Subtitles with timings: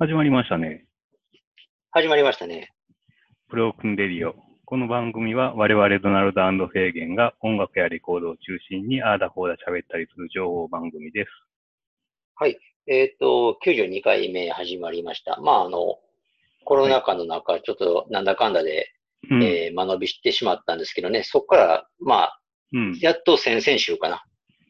[0.00, 0.84] 始まりましたね。
[1.90, 2.70] 始まりましたね。
[3.48, 4.32] プロークンレディオ。
[4.64, 11.28] この番組は我々ドナルドフェーゲンが音楽やレコードを中心にあーだこーだ喋ったりする情報番組です。
[12.36, 12.56] はい。
[12.86, 15.40] えっ、と、92回目始まりました。
[15.40, 15.96] まあ、あの、
[16.64, 18.92] コロナ禍の中、ちょっとなんだかんだで、
[19.28, 19.42] うん。
[19.42, 22.40] えー間延びしてしまったんですけどね、そこから、まあ、
[22.72, 22.98] うん。
[23.00, 24.22] やっと先々週かな。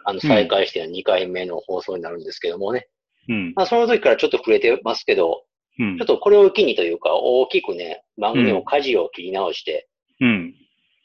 [0.06, 2.88] あの、再開しての2回目の放送になるんですけどもね。
[3.28, 3.52] うん。
[3.54, 5.44] まあ、その時からちょっと触れてますけど、
[5.78, 6.06] うんちょっ。
[6.06, 9.88] とこれを機にというか、大きくね、番組を舵を切り直して、
[10.20, 10.54] うん。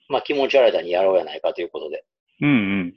[0.09, 2.03] まあ、気持ち新たにやろうやないかということで、
[2.41, 2.49] うん。
[2.49, 2.51] う
[2.85, 2.95] ん。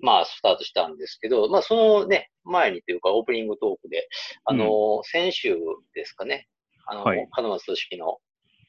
[0.00, 4.08] まあ、スタートしたんですけど、まあ、そのね、前にというか、オープニングトークで、
[4.44, 5.56] あの、先週
[5.94, 6.46] ですかね、
[6.86, 8.18] あの、はい門松組織の、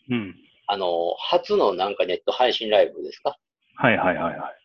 [0.09, 0.36] うん。
[0.67, 3.38] あの、初のなんかネット配信ライブですか？
[3.76, 4.55] はいはいはいはい。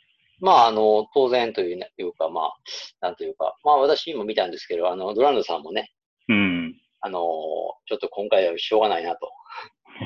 [0.40, 2.52] まあ、あの、当然というねいうか、まあ、
[3.00, 5.92] なんというか、まあ、私も見たんですけど、あの、ドランドさんもね、
[6.28, 6.76] うん。
[7.00, 9.30] あの、ちょっと今回はしょうがないなと。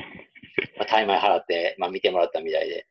[0.77, 2.87] まあ、タイマイ払って、まあ、見てもらったみたいで。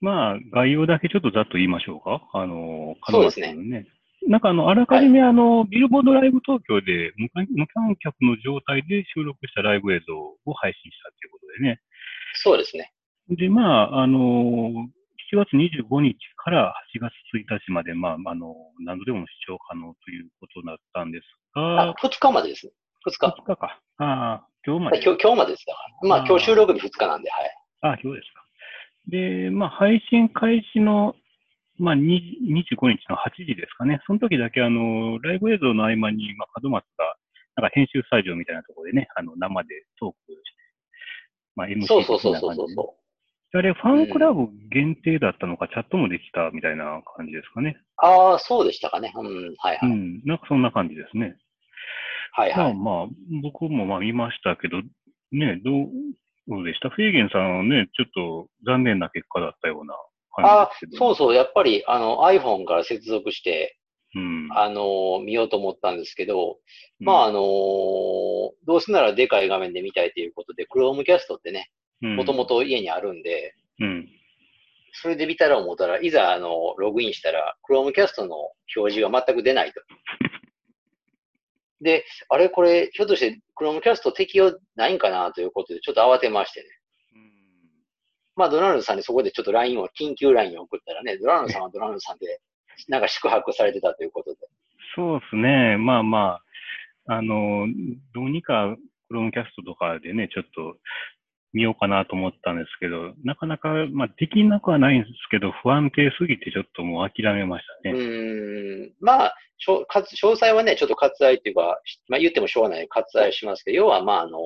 [0.00, 2.22] まあ、概要だけちょっとざっと言いましょうか。
[2.32, 3.86] あの、そうですね。
[4.26, 11.80] なんかあの、あらかじめあの、ビルボードライブ東京で無観無観客の状態で収録したライブ映像を配信したっていうことでね。
[12.34, 12.92] そうですね。
[13.30, 14.88] で、まあ、あの、
[15.32, 16.16] 7月25日
[16.48, 21.24] から8月1日まで、まあ、あの、何度でも視聴可能ということだったんです
[21.54, 22.72] が、、あ2日までですね。
[23.06, 23.26] 2日。
[23.26, 23.80] 2日か。
[23.98, 25.02] ああ、今日まで。
[25.02, 26.08] 今日、今日までですだから。
[26.08, 27.50] まあ、今日収録日2日なんで、はい。
[27.82, 28.42] あ、今日ですか。
[29.08, 31.14] で、まあ、配信開始の、
[31.78, 34.00] まあ、に25日の8時ですかね。
[34.06, 37.14] その時だけ、あの、ライブ映像の合間に、まあ、門松が、
[37.56, 40.42] なんか編集スタジオみたいなところでね、あの、生でトークして、
[41.56, 42.97] まあ、MC そうそうそう的な感じでそうそうそ
[43.54, 47.76] あれ、ファンクラブ限定だったのか、チャットもできたみたいな感じですかね。
[47.78, 47.82] う。
[47.96, 49.12] ああ、そうでしたかね。
[49.16, 49.90] うん、はいはい。
[49.90, 51.36] うん、なんかそんな感じですね。
[52.36, 52.74] まあはいはい。
[52.74, 53.06] まあ、
[53.42, 54.82] 僕もまあ見ましたけど、
[55.32, 55.88] ね、どう、
[56.46, 56.90] どうでした？
[56.90, 59.94] フェーゲンさんはね、ちょっと残念な結果だったような
[60.36, 60.98] あ感じですけど。
[60.98, 63.78] そうそう、やっぱり、あの、iPhone から接続して、
[64.14, 64.48] うん。
[64.52, 66.58] あの、見ようと思ったんですけど、
[67.00, 67.40] うんまあ、あの
[68.66, 71.70] どうせならでかい画面で見たいということで、Chromecast ってね、
[72.00, 74.08] もともと家にあるんで、うん。
[74.92, 78.36] それで見たら思ったら、いざ、あの、ログインしたら、Chromecast の
[78.76, 79.80] 表示が全く出ないと。
[81.80, 86.66] で、あれこれ、ひょっとして Chromecast 適用ないんかなということで、ちょっと慌てましてね。
[88.34, 92.40] まあ、ドナルドさんにそこでちょっと LINE を、緊急 LINE を送ったらね、ドナルドさんはドナルドさんで、
[92.88, 94.38] なんか宿泊されてたということで。
[94.94, 95.76] そうですね。
[95.76, 96.40] まあま
[97.06, 97.66] あ、あの、
[98.14, 98.76] どうにか、
[99.08, 100.76] クロームキャストとかでね、ちょっと
[101.52, 107.98] 見ようかなと思ったんですけど、なかなか、まあ、できなくはないんですけど、不安定すぎてちょっともう諦めましたうね。
[107.98, 109.36] ーん、まあ、
[109.66, 109.84] 詳
[110.20, 114.38] 細はね、ちょっと割愛っていうか、しまあ言ってもしょうがない割愛しますけど、要はまあ、あの、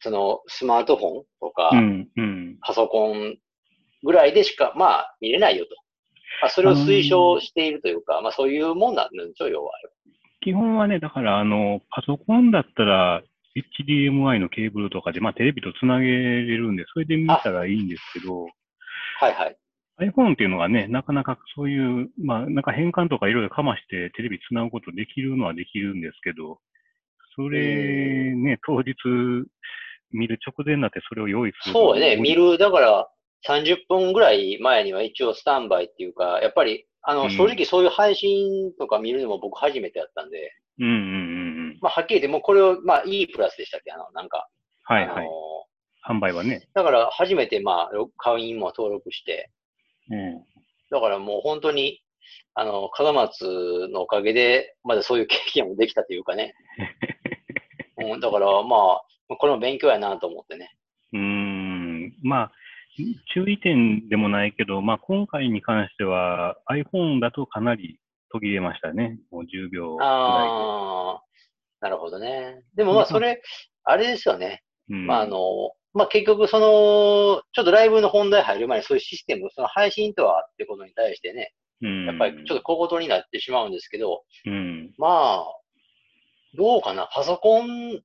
[0.00, 2.58] そのスマートフォンとか、うん、うん。
[2.60, 3.36] パソコン
[4.02, 5.70] ぐらいでしか、まあ、見れないよと。
[6.42, 9.72] まあ、それを推奨しているというか、まあ、そういうもんなんでしょう、要は。
[10.40, 13.22] 基本はね、だから、あの、パソコンだったら、
[13.56, 18.46] HDMI のケーブルとかで、まあ、テレビとつなげれるんで、それで見たらいいんですけど、
[19.20, 19.56] はいはい。
[20.00, 26.58] iPhone っていうのがね、なかなかそういう、まあ、なんか変換とかいろいろかましてテレビつなぐことできるのはできるんですけど、
[27.36, 28.94] それね、当日
[30.10, 32.52] 見る直前になってそれを用意するそうね、見る。
[32.52, 33.08] る、だから、
[33.48, 41.33] 30分ぐらい前には一応スタンバイっていうか、やっぱり、あの、うん正直そういう配信とか見るのも僕初めてやったんで、うんうんうんうん。
[41.84, 43.92] まあ、はっきり言って、もうこれを、まあ、いいプラスでしたっけ？
[43.92, 44.48] あの、なんか。
[44.84, 45.16] はいはい。
[45.18, 45.30] あの
[46.16, 46.66] 販売はね。
[46.74, 49.50] だから、初めて、まあ、会員も登録して、
[50.10, 50.44] うん。
[50.90, 52.02] だからもう本当に、
[52.54, 56.54] あの、門松のおかげで、まだそういう経験もできたというかね。
[57.98, 60.74] うん、だから、まあ、これも勉強やなと思ってね。
[61.12, 62.14] うーん。
[62.22, 62.52] まあ、
[63.34, 67.98] 注意点でもないけど、まあ今回に関しては iPhone だとかなり
[68.30, 69.18] 途切れましたね。
[69.30, 71.22] もう10秒ぐらいああ、
[71.84, 72.62] なるほどね。
[72.74, 73.42] でもまあ、うんそれ、
[73.84, 74.62] あれですよね。
[74.88, 74.96] で。
[74.96, 84.94] うんまあ、あの、まあ結局、その、ちょっとライブの本題入る前にそういうシステム、その配信とはってことに対してね、うん、やっぱりちょっと小言になってしまうんですけど、うん。
[84.96, 85.46] まあ、
[86.56, 88.00] どうかな、パソコンっ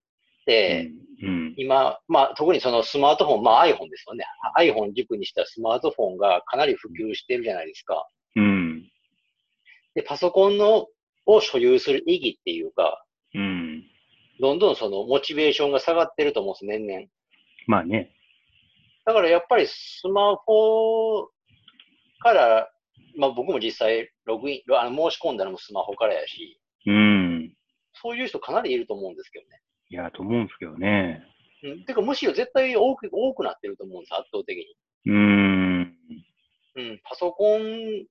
[0.45, 0.91] て、
[1.23, 4.25] うん、今、まあ特にそのスマートフォン、まあ iPhone ですよね。
[4.57, 8.05] iPhone 軸にしたスマートフォンがかなり普及してるじゃないですか。
[8.35, 8.89] うん。
[9.95, 10.87] で、パソコンの
[11.25, 13.05] を所有する意義っていうか、
[13.35, 13.83] うん。
[14.39, 17.07] どんどんそのモチベーションが下がってると思うんです、年々。
[17.67, 18.11] まあね。
[19.05, 21.29] だからやっぱりスマホ
[22.19, 22.71] から、
[23.17, 27.53] まあ僕も実際ログイン、あの申し込んだのもスマホからやし、うん。
[27.93, 29.61] そういう人かなりいると思うんですけどね。
[29.89, 31.23] いや、と思うんですけどね。
[31.63, 31.85] うん。
[31.85, 34.65] てか、むしろ絶対多く、多くなってると思うんです、圧倒的に。
[35.05, 35.97] うーん。
[36.75, 37.01] うん。
[37.03, 38.05] パソコン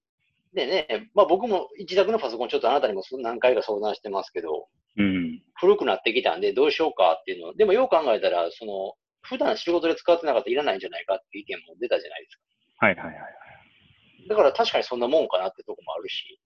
[0.58, 5.40] でね、まあ僕も自宅のパソコンちょっとあなたにも何回か相談してますけど、うん。
[5.54, 7.54] 古くなってきたんでどうしようかっていうの。
[7.54, 12.86] でもよう考えたら、その、普段仕事で使ってなかったらいらないんじゃないかっていう意見も出たじゃないですか。
[12.86, 14.28] はいはいはいはい。
[14.28, 16.40] だから確かにそんなもんかなってとこもあるし。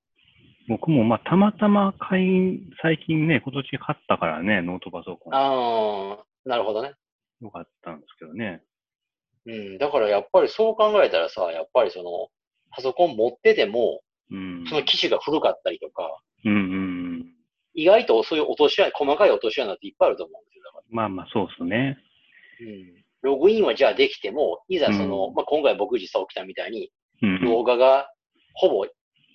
[0.69, 5.35] 僕もまあ、たまたま買い、最近ね、今年買ったからね、ノートパソコン。
[5.35, 6.93] ああ、なるほどね。
[7.41, 8.62] よかったんですけどね。
[9.47, 9.79] うん。
[9.79, 12.29] だからやっぱりそう考えたらさ、やっぱりその、
[12.75, 14.65] パソコン持ってても、うん。
[14.69, 17.27] その機種が古かったりとか、うんうん。
[17.75, 20.65] 意外とそういう落とし穴、細かい落とし穴っていっぱいあると思うんですよ。
[20.65, 21.99] だからまあまあ、そうっすね。
[22.61, 23.05] うん。
[23.23, 26.91] ログインはじゃあできても、いざその、うんまあ、今回僕実際起きたみたいに、
[27.23, 27.45] うん。
[27.45, 28.09] 動画が
[28.55, 28.87] ほぼ、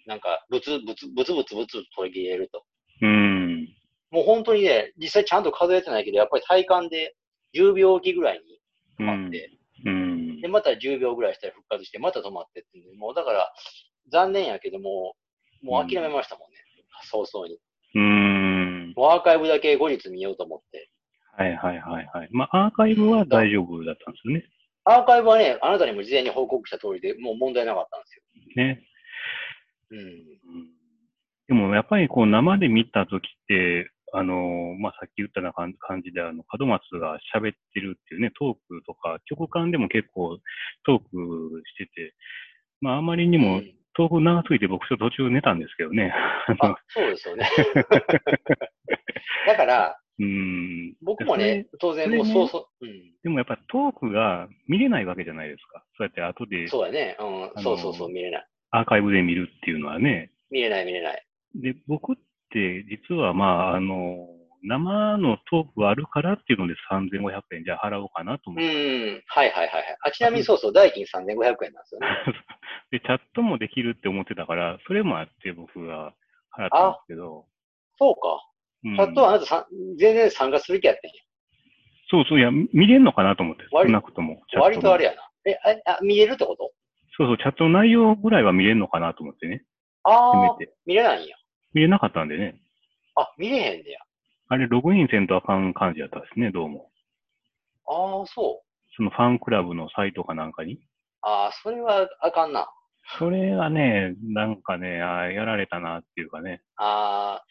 [0.06, 2.64] なんか、ブツブツ、ブツブツブツ取り切れると。
[3.02, 3.68] うん。
[4.10, 7.16] もう本当にね、実際ちゃんと数えてないけど、やっぱり体感で
[7.54, 8.60] 10秒おきぐらいに
[9.00, 9.52] 止まって、
[9.86, 10.48] うんで、。
[10.48, 13.54] また10秒ぐらいしたら復活して、また止まってっていうもうだから、
[14.12, 15.16] 残念やけども、
[15.62, 16.58] もう諦めましたもんね。
[17.10, 17.60] 早々に。
[17.96, 18.94] うん。
[18.96, 20.90] もうアーカイブだけ後日見ようと思って。
[21.38, 22.30] はいはいはいはい。
[22.32, 24.46] まあ、アーカイブは大丈夫だったんですよね。
[24.86, 28.64] アーカイブはね、あなたにも事前に報告した通りで、もう問題なかったんですよ。
[28.64, 28.84] ね。
[29.92, 30.00] うん。
[30.00, 30.78] うん
[31.48, 40.38] でもやっぱりこう生で見たときって、あのまあ、さっき言ったような感感じで、あの、門松が喋ってるっていうね、トークとか、曲間でも結構
[40.86, 42.16] トークしてて、
[42.80, 46.14] まあ、あまりにもうんトーク長すぎて僕ちょっと途中寝たんですけどね。
[46.60, 47.50] あそうですよね。
[49.48, 50.96] だから、うん。
[51.02, 53.12] 僕もね、当然もうそうそう、うん。
[53.24, 55.84] でもやっぱトークが見れないわけじゃないですか。
[55.98, 57.18] そうやって後でそうやね。
[57.20, 57.42] うん。
[57.42, 58.48] のそうそうそう、見れない。
[58.70, 60.32] アーカイブで見るっていうのはね。
[60.52, 61.26] 見れない、見れない。
[61.56, 62.22] で、僕って
[62.54, 64.28] 実はまあ、あの、
[64.64, 69.12] 生のトークがあるからっていうので3500円じゃあ払おうかなと思うって。
[69.12, 69.24] ん。
[69.28, 69.98] はいはいはいはい。
[70.02, 71.56] あ、ちなみにそうそう、代金3500円なんで
[71.86, 72.08] すよね。
[72.92, 76.14] で、チャットもできるって思ってたから、それもあって僕が
[76.52, 77.46] 払ったんですけど。
[77.98, 78.44] そうか。
[78.84, 79.68] うんチャットはあなたさ
[79.98, 81.16] 全然参加する気やってんや。
[82.10, 84.42] そうそう、いや、見れんのかなと思って、少割なくとも。
[84.54, 85.30] 割とあれやな。
[85.46, 85.56] え、
[85.86, 86.72] あ、あ見れるってこと？
[87.18, 89.64] そうそう、チャットの内容ぐらいは見れんのかなと思ってね。
[90.04, 90.58] ああ。
[90.86, 91.36] 見れないんや。
[91.74, 92.60] 見れなかったんでね。
[93.16, 94.00] あ、見れへんねや。
[94.50, 96.90] あれ、ログインせんとあかん感じだったですね、どうも。
[97.88, 98.68] ああ、そう。
[98.96, 100.80] そのファンクラブのサイトかなんかに。
[101.22, 102.68] ああ、それはあかんな。
[103.20, 106.62] それがね、なんかね、あーやられたなっていうかね。
[106.76, 107.46] ああ、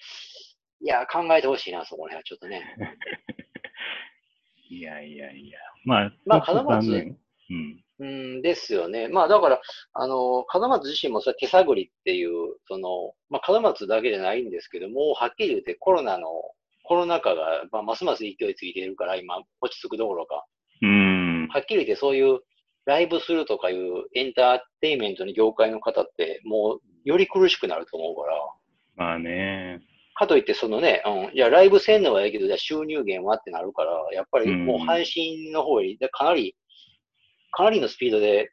[0.80, 2.76] いや、考えてほしいな、そこら辺はちょっとね。
[4.68, 5.58] いやいやいや。
[5.84, 7.18] まあ、まあちょっと門松残念
[7.50, 7.84] うん。
[7.98, 9.08] うんですよね。
[9.08, 9.60] まあだから、
[9.94, 12.30] あの、門松自身もそれ手探りっていう、
[12.68, 16.28] その、まあ門松だけじゃないんですけども、はっきり言ってコロナの、
[16.84, 20.44] コロナ禍が、まあ、ますます勢いついているから、今、落ち着くどころか、
[20.82, 21.48] うん。
[21.48, 22.40] はっきり言ってそういう
[22.84, 28.36] ライブするとかいうエンターテインメントの業界の方って、もう、より苦しくなると思うから、
[28.96, 29.80] まあね。
[30.14, 36.56] かといって、そのね、うん、いや、ライブせんのはいいけど、じゃあ収入源はってなるから、やっぱりもう配信の方に、でかなり、
[37.56, 38.52] かなりのスピードで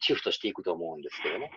[0.00, 1.50] シフトしていくと思うんですけどね。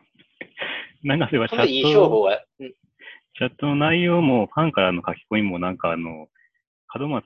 [1.04, 6.28] なんかそういえばチそれでいいャット、商法が、うん、チャットの内容も、ファンからの書き込みも、なんかあの、
[6.98, 7.26] 門松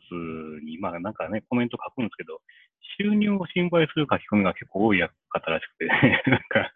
[0.66, 2.42] に、まあなんかね、コメント書くんですけど、
[3.00, 6.74] 収入を心配する書き込みが結構多い方らしくて、ね、 なんか、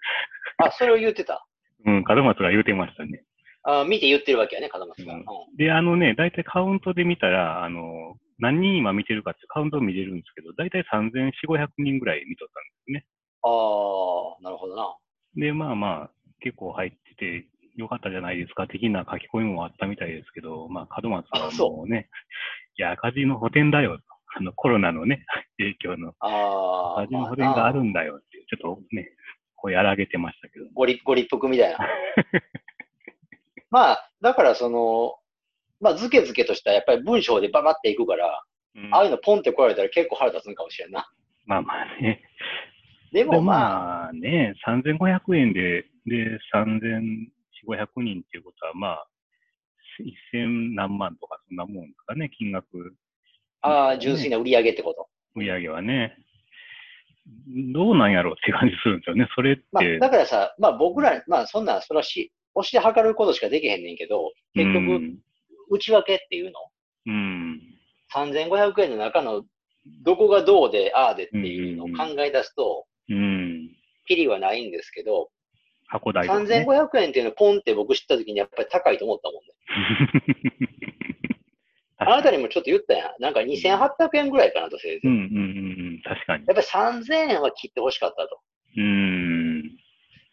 [0.57, 1.47] あ、それを言ってた。
[1.85, 3.23] うん、門松が言うてましたね。
[3.63, 5.15] あ見て言ってるわけやね、門松が。
[5.15, 5.25] ううんん。
[5.57, 13.05] で、あのね、大体カウントで見たら、あの、何人今見てるかってカウント見れるんですけど、大体3400、500人ぐらい見とったんですね。
[13.41, 14.97] ああ、なるほどな。
[15.35, 16.09] で、まあまあ、
[16.41, 17.47] 結構入ってて、
[17.77, 22.09] よかったじゃないですか、的な書き込みもあったみたいですけど、まあ、門松はあそもうね、
[22.77, 24.03] いや、赤字の補填だよと。
[24.35, 25.25] あの、コロナのね、
[25.57, 29.09] 影響のああ、赤字のまあ補填があるな、んだよっていう、ちょっとね、
[29.55, 30.65] こうやらげてましたけど。
[30.73, 31.79] ご立、ご立腹みたいな。
[33.71, 35.15] まあ、だからその、
[35.83, 38.43] まあ、ずけずけとしたやっぱり文章でババっていくから、
[38.75, 41.07] うんああいうのポンって来られたら結構腹立つんかもしれんな。
[41.45, 42.23] まあまあね。
[43.11, 47.27] ででもまあ、まあね、3500円で、で、3400、
[47.67, 49.07] 500人っていうことは、まあ、
[50.33, 52.95] 1000何万とかそんなもんですかね、金額。
[53.61, 55.07] ああ、純粋な売り上げってこと。
[55.35, 56.17] 売り上げはね。
[57.73, 59.27] どうなんやろうって感じするんですよね。
[59.35, 59.99] それっまあ、て。
[59.99, 65.19] だからさ、まあ僕ら、まあそんな、それはし、押して測ることしかできへんねんけど、結う局、ん。
[65.69, 66.59] 内訳っていうの、
[67.05, 67.61] うん。
[68.13, 69.43] 3500円の中の
[70.03, 73.69] どこがどうで、ああでっていうのを考え出すと、うん。
[74.07, 75.29] キリはないんですけど、
[75.87, 76.33] 箱代ね。
[76.33, 80.69] 3500円っていうのをポンって僕知った時にやっぱり高いと思ったもんね。
[81.97, 83.21] あなたにもちょっと言ったやん。
[83.21, 85.07] なんか2800円ぐらいかなと、せいぜい。
[85.07, 86.01] うんうんうんうん。
[86.03, 86.45] 確かに。
[86.45, 88.41] やっぱり3000円は切ってほしかったと。
[88.75, 89.83] うーん。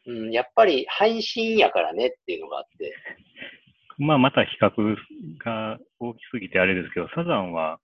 [0.06, 2.94] うん、やっぱり配信やからねっていうのがあって。
[4.00, 4.96] まあ、また比較
[5.44, 7.78] が大きすぎてあれですけど、サザンは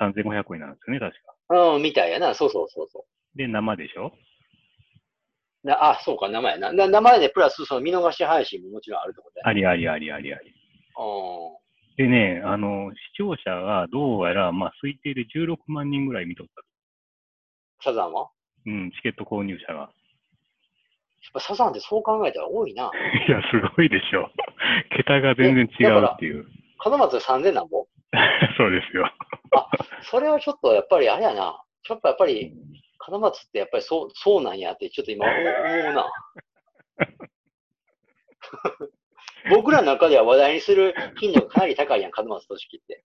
[0.00, 1.12] 3500円なんですよね、確
[1.48, 1.74] か。
[1.74, 2.34] うん、みたいやな。
[2.34, 3.04] そうそうそうそ
[3.34, 4.12] で、生でしょ？
[5.64, 5.66] う。
[5.66, 6.72] なあ、そうか、生やな。
[6.72, 9.48] な生でプラスその見逃し配信ももちろんあるってことや。
[9.48, 10.50] ありありありありあり。
[10.50, 10.54] う
[11.96, 16.62] でね、あの、視聴者がどうやら、まあ、推定で16万人ぐらい見とった。
[17.82, 18.30] サザンは？
[18.66, 19.90] うん、チケット購入者が。
[21.22, 22.90] やっぱサザンってそう考えたら多いな。
[23.28, 24.30] いや、すごいでしょ。
[24.96, 26.46] 桁が全然違うっていう。
[26.84, 27.86] 門松で3000なんぼ
[28.56, 29.10] そうですよ。
[30.02, 31.62] それはちょっとやっぱりあれやな。
[31.82, 32.52] ちょっとやっぱり、
[33.08, 35.44] 門松ってやっぱりそう、そうなんやってちょっと今思う
[35.94, 36.10] な。
[39.50, 43.04] 僕らの中では話題にする頻度がかなり高いやん、門松俊樹って。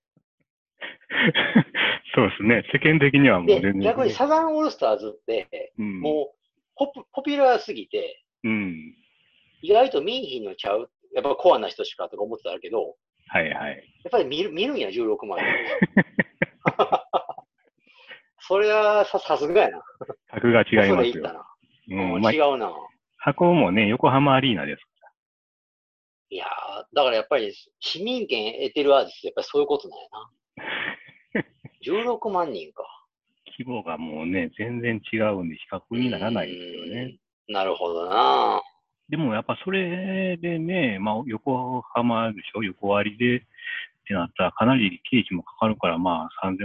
[2.16, 2.64] そうですね。
[2.74, 6.41] 世間的にはもうで全然。、逆にサザンオールスターズって、うん、もう
[6.86, 8.96] ポピポピュラーすぎて、うん。
[9.62, 12.96] 意外と見えひんのちゃうやっぱコアな人しかとか思ってたけど、
[13.28, 13.84] はいはい。
[14.04, 15.46] やっぱり見る見るんや、16万円。
[18.40, 19.84] それはさ、さすがやな。
[20.32, 21.46] 格が違いそますよ。
[21.90, 22.22] うん。
[22.22, 22.74] まあ違、うな。
[23.18, 24.82] 箱もね、横浜アリーナです。
[26.30, 26.50] いやー、
[26.96, 30.08] だからやっぱり市民権得てるアーティストやっぱりそういうことなんや
[31.44, 31.44] な。
[32.16, 32.86] 16万人か。
[33.58, 37.18] 規模がもうね、全然違うんで比較にならないですよね。
[37.50, 37.54] うん。
[37.54, 38.62] なるほどな。
[39.10, 42.64] でもやっぱそれでね、まあ横浜でしょ？
[42.64, 43.42] 横割りでっ
[44.08, 46.58] てなったらかなり経費もかかるから、まあ3500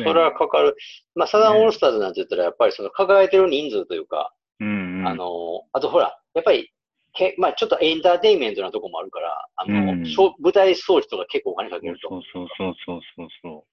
[0.00, 0.06] 円。
[0.06, 0.76] それはかかる。
[1.14, 5.08] まあ、サザンオールスターズなんて言ったら、やっぱりその抱えてる人数というか、うんうん。
[5.08, 6.70] あの、あとほら、やっぱり、
[7.14, 10.02] けまあ、ちょっとエンターテインメントなとこもあるから、あの、うん
[10.40, 12.08] 舞台装置とか結構お金かけると。
[12.08, 13.64] そうそうそうそうそうそ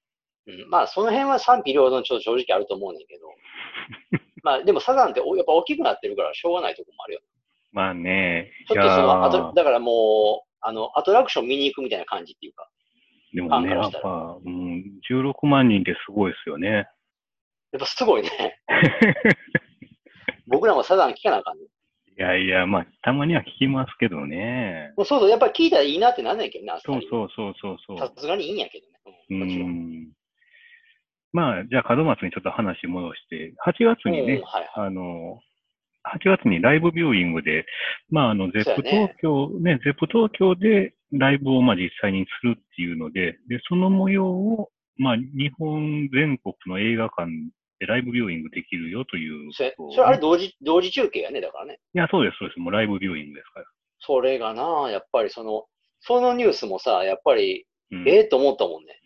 [0.64, 3.28] うん、まあ、その辺は賛否両論ちょっと正直あると思うねんけど。
[4.44, 7.22] まあ、でもサザンっておやっぱ大きくなってるからしょうがないとこもあるよ。
[7.24, 7.76] う。
[7.76, 8.52] まあね。
[8.68, 12.70] ちょっとその、あと、だからもう、あの、アトラクション見に行くみたいな感じっていうか、
[13.34, 16.70] でもね、やっぱ、うん、16万人ってすごいですよね。
[16.70, 18.60] やっぱすごいね。
[20.48, 21.66] 僕らもサザン聞かなあかんね。
[22.18, 24.94] いやいや、まあ、たまには聞きますけどね。
[24.98, 27.98] もうそうそう、やっぱり聞いたらいいなってなんねんけどね、あっさそうりそうそうそうそう。
[27.98, 29.18] さすがにいいんやけどね。
[29.30, 30.12] ううん、もちろん。
[31.34, 31.38] ん。
[31.38, 34.42] まあ、じゃあ、門松にちょっと話戻して、8月にね。
[34.76, 35.40] あの、
[36.04, 37.66] 8月にライブビューイングで、
[38.10, 47.30] まあ、あの、ゼップ東京、ね、ゼップ東京でライブをまあ実際にするっていうので、で、その模様を、まあ、日本全国の映画館
[47.80, 51.80] でライブビューイングできるよというそれそれあれ同時、同時中継やね、だからね。
[51.94, 52.60] いや、そうです、そうです。
[52.60, 53.66] もうライブビューイングですから。
[54.00, 55.66] それがな、やっぱりその、
[56.02, 59.00] そのニュースもさ、やっぱり、うん、ええと思ったもんね。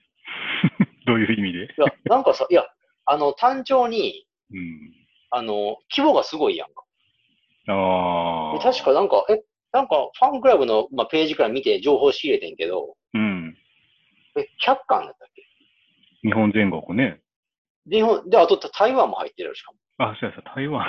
[1.05, 1.63] どういう意味で？
[1.65, 2.65] いや、なんかさ、いや、
[3.05, 4.93] あの、単調に、うん。
[5.31, 6.83] あの、規模がすごいやんか。
[7.67, 8.59] ああ。
[8.59, 13.57] 確かなんか、え、なんか、ファンクラブの、まあ、ページから見て情報仕入れてんけど、うん。
[14.37, 15.43] え、100巻だったっけ？
[16.27, 17.21] 日本全国ね。
[17.89, 19.77] 日本、で、あと台湾も入ってるしかも。
[19.97, 20.85] あ、そうやそう、台湾。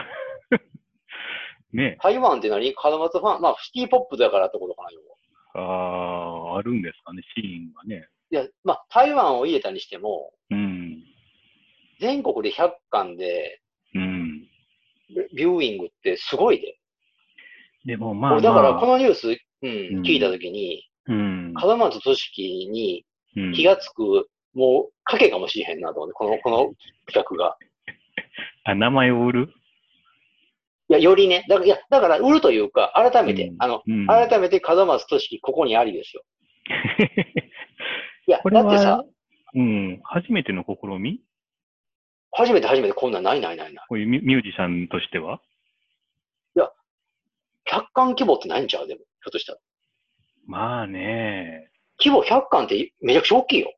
[1.72, 2.74] ね台湾って何？
[2.82, 6.52] 門松ファン、まあ、シティポップだからってことかな、要は。
[6.52, 8.08] ああ、あるんですかね、シーンがね。
[8.30, 11.02] いや、まあ、台湾を入れたにしても、うん。
[12.00, 13.60] 全国で100巻で、
[13.94, 14.42] うん。
[15.34, 16.78] ビューイングってすごいで。
[17.84, 19.68] でもまあ、まあ、俺だからこのニュース、うん、
[19.98, 21.52] うん聞いたときに、うん。
[21.54, 23.04] 門松俊樹に
[23.36, 26.74] うん気がつく、もう、賭けかもしれへんなと思って、この、この
[27.06, 27.56] 企画が。
[28.64, 29.52] あ、名前を売る？
[30.88, 36.22] いや、よりね、だから、いや、だから、売るというか、改めて、うんあの、うん改めて門松俊樹、ここにありですよ。
[38.26, 39.04] いや、これはだってさ、
[39.54, 41.20] うん、初めての試み？
[42.32, 43.86] 初めて初めてこんなんないないないない。
[43.88, 45.40] こういうミュミュージシャンとしては
[47.68, 48.86] ？100巻規模ってないんちゃう？
[48.86, 49.58] でも、ひょっとしたら。
[50.46, 51.68] まあね、
[51.98, 53.72] 規模100巻ってめちゃくちゃ大きいよ。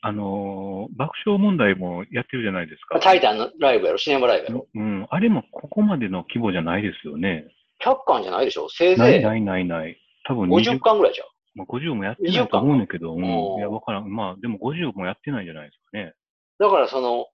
[0.00, 2.98] あのー爆笑問題もやってるじゃないですか。
[2.98, 4.66] タイタンのライブやろ、シネマライブやろ？
[4.74, 7.46] うん、あれもここまでの規模じゃないですよね。
[7.84, 8.68] 100巻じゃないでしょ？
[8.68, 9.96] せいぜないないないない。
[10.26, 11.26] 多分い50 20、巻ぐらいじゃん。
[11.58, 14.08] まあ、50もやってないと思うんだけど、うん、おーいや、わからん。
[14.08, 16.14] まあ、でも50もやってないじゃないですかね。
[16.60, 17.26] だからその、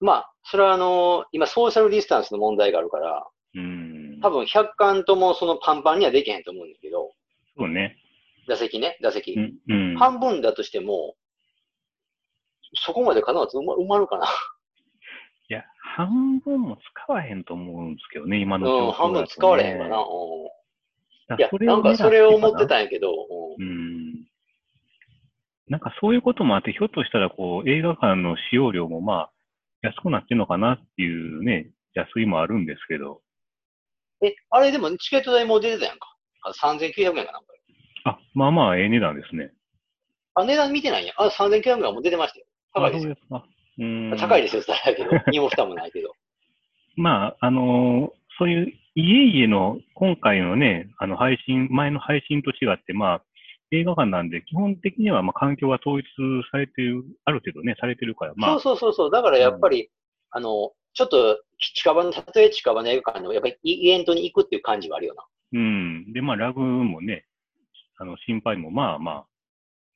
[0.00, 4.20] まあ、それはあの、今ソーシャルディスタンスの問題があるから、うん。
[4.22, 7.12] 多分100巻ともそのパンパンにはできへんと思うんだけど、
[7.58, 7.96] そうね。
[8.48, 9.34] 打席ね、打席。
[9.34, 9.54] うん。
[9.68, 9.96] うん。
[9.98, 11.14] 半分だとしても、
[12.74, 14.26] そこまで必ず埋ま埋まるかな。
[15.50, 15.64] いや、
[15.96, 19.18] 半分も使わへんと思うんですけどね、今の状況だと、うん、ね。
[19.18, 19.98] 半分使われへんかな。
[19.98, 20.57] うん
[21.36, 23.12] いや、なんかそれを思って狙たんやけど、
[23.58, 24.26] うんうん。
[25.68, 29.30] なんかそういうこともあって、ひょっとしたらこう映画館の使用料もまあ
[29.82, 33.20] 安くなってんのかなっていうね、安いもあるんですけど。
[34.24, 36.08] え、あれでもチケット代も出てたやんか。
[36.42, 37.40] あ3900円かな、
[38.04, 39.52] あ、まあまあ、ええ値段ですね。
[40.34, 41.12] あ、値段見てないんや。
[41.16, 42.46] あ、3900円も出てましたよ。
[42.74, 43.16] 高いですよ。
[43.80, 45.66] うん高いですよ、それだけど。
[45.66, 46.12] もないけど。
[46.96, 53.22] まあ、あのー、そういう家々の今回のね、あの配信、前の配信と違って、まあ、
[53.70, 56.06] 映画館なんで、基本的にはまあ環境は統一
[56.50, 58.60] されてる、ある程度ね、されてるから、まあ。
[58.60, 59.88] そうそうそう、だからやっぱり、うん、
[60.30, 61.40] あの、ちょっと
[61.76, 65.24] 近場の、たとえ近場の映画館でも、やっぱりイベントに行くっていう感じはあるよな。
[65.52, 66.12] うん。
[66.12, 67.24] で、まあ、ラグもね、
[67.98, 69.26] あの、心配もまあまあ、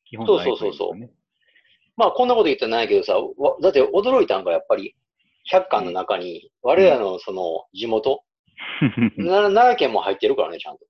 [0.05, 1.11] 基本ない、ね、そうそうそうそう。
[1.97, 3.15] まあ、こんなこと言ったらないけどさ、
[3.63, 4.95] だって驚いたんがやっぱり、
[5.47, 8.23] 百館の中に、我らのその地元、
[9.17, 10.85] 奈良県も入ってるからね、ちゃんと。
[10.85, 10.87] い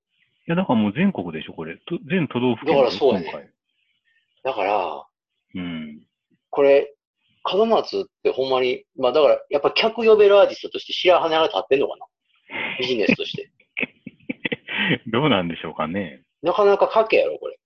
[0.47, 1.79] や、だからもう全国でしょ、これ。
[2.09, 2.77] 全都道府県。
[2.77, 3.53] だからそうやね。
[4.43, 5.07] だから、
[5.55, 6.07] うん。
[6.51, 6.95] これ、
[7.45, 12.07] 門松ってほんまに、まあだから、やっぱ客呼べるアーティストとして白羽が立ってんのかな
[12.79, 13.51] ビジネスとして。
[15.07, 16.23] どうなんでしょうかね。
[16.43, 17.59] なかなか賭けやろ、これ。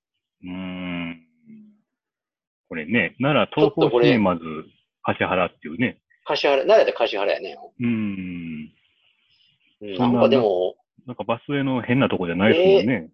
[0.44, 1.22] うーん。
[2.68, 4.42] これね、奈良東方シネマズ
[5.02, 5.98] 柏原っていうね。
[6.24, 7.56] 柏原、奈良で柏原やね。
[7.78, 7.82] う
[9.80, 13.10] なんかでも、なんかバスへの変なとこじゃないですもんね。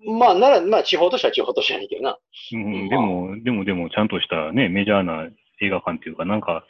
[0.00, 2.18] えー、まあ、なら、まあ、地方としては地方としてはないけどな。
[2.52, 5.28] うん、でも、でも、でも、ちゃんとしたね、メジャーな
[5.60, 6.64] 映画館っていうか、なんか、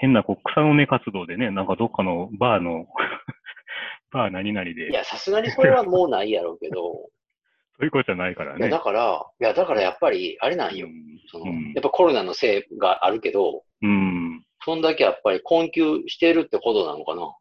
[0.00, 2.86] 変なこう草の根活動でね、なんかどっかのバーの
[4.10, 4.90] バー何々で。
[4.90, 7.10] いや、さすがにそれはもうないやろうけど。
[7.76, 8.68] そういうことじゃないからね。
[8.68, 10.86] だから、いや、だからやっぱり、あれなんよ。
[10.86, 14.42] うん、その、うん、やっぱコロナのせいがあるけど、うん。
[14.64, 17.34] そんだけやっぱり困窮してるってことなのかな。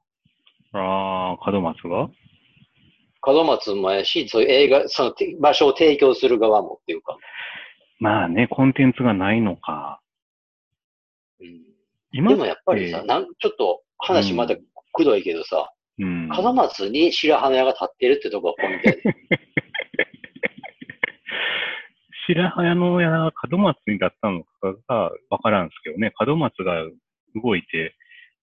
[0.73, 2.09] ああ、門松が？
[3.25, 7.17] 門松もやし、そういう映画、その場所を提供する側もっていうか。
[7.99, 9.99] まあね、コンテンツがないのか。
[11.41, 11.61] うん、
[12.11, 14.55] 今でもやっぱりさ、なんちょっと話まだ
[14.93, 19.01] くどいけどさ、うん、門松に白羽屋が立ってるってとこがポイントやで。
[22.27, 24.49] 白羽の屋が門松にだったのか
[24.87, 26.85] がわからんすけどね、門松が
[27.35, 27.95] 動いて、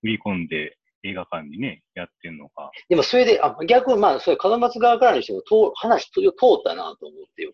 [0.03, 0.77] 売り込んで、
[1.09, 2.71] 映画館にね、やってんのか。
[2.89, 6.31] でもそれで、あ逆、まあ、それ、門松側からにしても、と話と通っ
[6.65, 7.53] たなと思ってよ。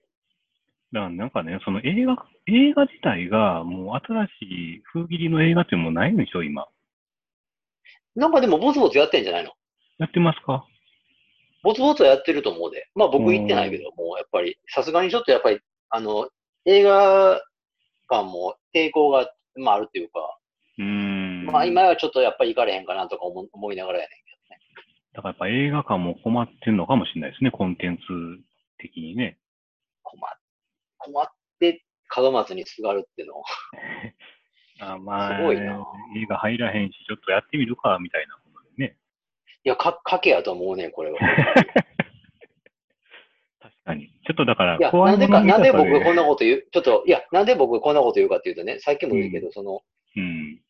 [0.92, 4.30] だからなんかね、その映画、映画自体がもう新し
[4.78, 6.66] い風切りの映画っていうないんでしょ、今。
[8.14, 9.52] なんかでも、ぼつぼつやってんじゃないの？
[9.98, 10.66] やってますか？
[11.62, 12.88] ぼつぼつはやってると思うで。
[12.94, 15.60] まあ僕行ってないけど、もうやっぱり、さすがにちょっとやっぱり、
[15.90, 16.28] あの、
[16.66, 17.40] 映画
[18.10, 20.38] 館も抵抗が、まああるっていうか、
[20.78, 21.11] うん
[21.50, 24.60] まあ今はちょっとやっぱり行かれへんかなとか思思いながらやねんけどね。
[25.14, 28.02] だからやっぱ映画館も困ってんのかもしれないですね、コンテンツ
[28.78, 29.38] 的にね。
[30.02, 30.30] 困っ
[31.02, 31.26] 困っ
[31.58, 31.84] て
[32.16, 33.42] 門松にすがるっていうの
[34.80, 35.84] あまあ、すごいな。
[36.16, 38.96] 映画入らへんし、ちょっとやってみるか、みたいなことでね。
[39.64, 41.18] いや、か、かけやと思うね、これは。
[43.60, 44.08] 確かに。
[44.26, 49.82] ちょっとだから、いや、なんでか、なんで僕こんなこと言う、ちょっと、いや、なんで僕こんなこと言うかっていうとね、さっきも言うけど、うん、その、
[50.16, 50.60] うん。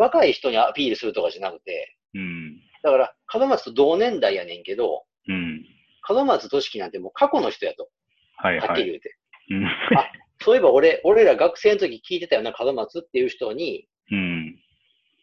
[0.00, 2.56] 若い人にアピールするとかじゃなくて、うん。
[2.82, 5.64] だから、門松と同年代やねんけど、うん。
[6.08, 7.90] 門松俊樹なんてもう過去の人やと。
[8.36, 8.68] はいはい。
[8.68, 9.16] はっきり言うて。
[9.50, 9.66] うん。
[9.66, 10.10] あ、
[10.40, 14.58] そういえば俺、俺ら学生の時聞いてたよな、門松っていう人に、うん。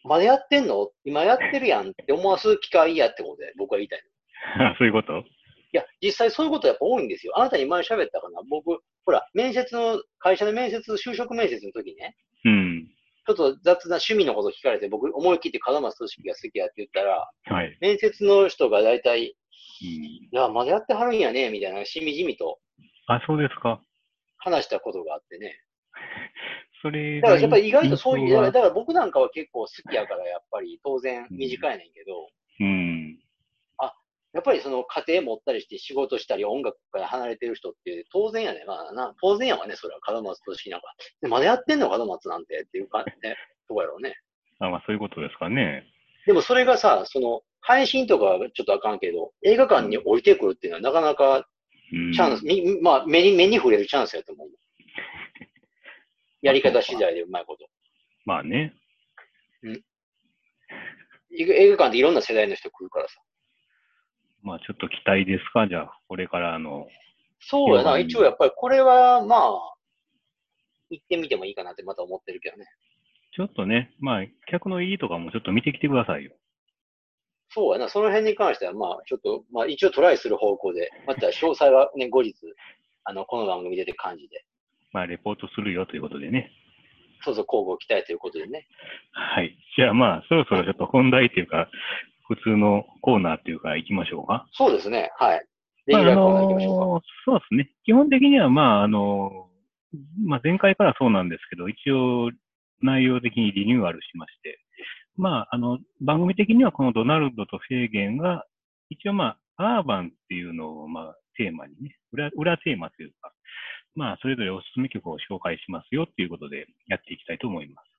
[0.04, 0.90] まだやってんの？
[1.04, 4.02] 今やってるやんって思わす機会やってことで、僕は言いたい
[4.58, 4.74] の。
[4.78, 5.18] そういうこと？
[5.18, 5.24] い
[5.72, 7.36] や、実際そういうことやっぱ多いんですよ。
[7.36, 8.40] あなたに前喋ったかな？
[8.48, 12.16] 僕、ほら、面接の、会社の面接、就職面接の時ね。
[12.44, 12.88] うん。
[13.28, 19.36] ちょっと雑な趣味のこと聞かれて、僕思い切って門松組織が好きやって言ったら、はい、面接の人が大体、
[19.82, 22.58] うん、いや、まだやってはるんやね、みたいな、しみじみと。
[23.06, 23.82] あ、そうですか。
[24.38, 25.60] 話したことがあってね。
[26.80, 32.28] それだからやっぱり意外とそういう、だから僕なんかは結構好きやから、やっぱり当然短いねんけど、
[32.60, 33.18] うん。
[33.20, 33.27] あ、
[34.38, 38.62] やっぱりその家庭持ったりして仕事したり音楽から離れてる人って当然やね。
[38.68, 40.86] まあな、当然やわね、それは門松としなんか。
[41.20, 44.14] で、まだやってんの門松なんてっていうか、ね、とこやろうね。
[44.60, 45.82] あ、まあそういうことですかね。
[46.24, 51.48] でもそれがさ、その、配信とかはちょっとあかんけど、映画館に降りてくるっていうのはなかなか
[51.90, 54.48] チャンス、うん、まあ目に、目に触れるチャンスやと思う。
[56.42, 57.68] やり方次第でうまいこと。
[58.24, 58.72] まあね。
[59.64, 59.82] うん。
[61.36, 63.20] 映画館でいろんな世代の人来るからさ。
[64.42, 66.86] まあちょっと期待ですか、じゃあ、これからの。
[67.40, 69.74] そうやな、一応やっぱりこれはまあ、
[70.90, 72.66] 行ってみてもいいかなってまた思ってるけどね。
[73.34, 76.32] ちょっとね、まあ、客のいいとかもちょっと見てきてくださいよ。
[77.50, 82.34] そうやな、その辺に関しては、まあ、ちょっと、まあ、一応トライする方向で、また詳細はね、後日、
[83.04, 84.44] あの、この番組出て感じで。
[84.92, 86.50] まあ、レポートするよということでね。
[87.24, 88.66] そうそう、交互期待ということでね。
[89.12, 89.56] はい。
[89.76, 91.70] じゃあまあ、そろそろちょっと本題というか、
[92.28, 94.46] 普通のコーナーというか行きましょうか。
[94.52, 95.10] そうですね。
[95.16, 95.46] はい。
[96.52, 96.86] ましょうか。
[96.86, 97.70] まああのそうですね。
[97.84, 99.48] 基本的には、まあ、あの、
[100.24, 102.30] まあ、前回からそうなんですけど、一応、
[102.82, 104.60] 内容的にリニューアルしまして、
[105.16, 108.44] まあ、あの、番組的にはこのドナルドとフェーゲンが、
[108.90, 113.32] 一応まあ、アーバンっていうのを、まあ、テーマにね、裏、裏テーマというか、
[113.94, 117.97] まあ、それぞれおすすめ曲を紹介しますよっていうことでやっていきたいと思います。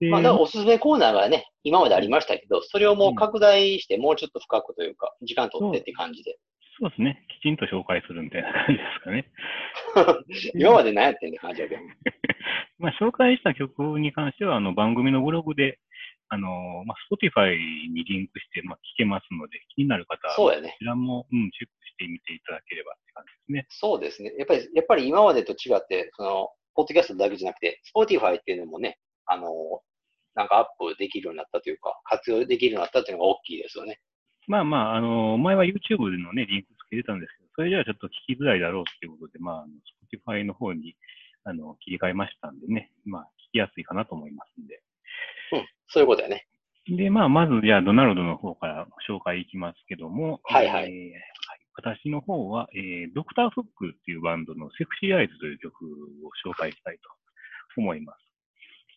[0.00, 6.36] でまあ、だからおすすめコーナーがね、今までありましたけど、それをもう拡大して、もうちょっと深くというか、時間取ってって感じで。
[6.80, 7.24] そうですね。
[7.40, 9.30] きちんと紹介するみたいな感じですかね。
[10.58, 11.82] 今まで何やってんって感じだけど。
[12.78, 15.78] まあ、紹介した曲に関しては、あの、番組のブログで、
[16.28, 16.48] あの、
[16.84, 17.54] まあ、Spotify
[17.92, 20.74] にリンクして、まあ、聞けますので、気になる方は、こそうやね。
[20.78, 23.66] ちらも、うん、チェックしてみていただければって感じですね。
[23.68, 24.34] そうですね。
[24.36, 29.48] やっぱり、やっぱり今までと違って、その、ポッドキャストだけじゃなくて、Spotify っていうのもね、あの、
[30.34, 34.00] なんかアップできるようになったというか、活用できるようになったっていうのが大きいですよね。
[34.46, 39.66] まあまあ、あの、前は YouTube のね、リンクつけてたんですけど、それじゃあちょっと聞きづらいだろうっていうことで、まあ、
[40.30, 40.96] Spotify の方に、
[41.44, 44.82] あの、切り替えましたんでね、まあ、聞きやすいかなと思いますんで。
[45.52, 45.66] うん。
[45.88, 46.46] そういうことやね。
[46.86, 51.20] で、まあ、まず、じゃあ、ドナルドの方から紹介いきますけども、はいはいえーはい
[51.76, 55.74] 私の方は、えードクターフックっていうバンドのセクシーアイズという曲
[56.22, 57.10] を紹介したいと
[57.76, 58.23] 思います。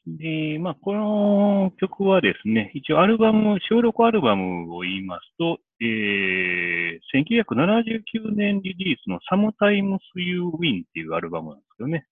[0.08, 7.00] で、まあ、この曲はですね、一応アルバム、収録アルバムを言いますと、えー、
[7.44, 12.06] 1979年リリースの Sometimes You Win っていうアルバムなんですけどね、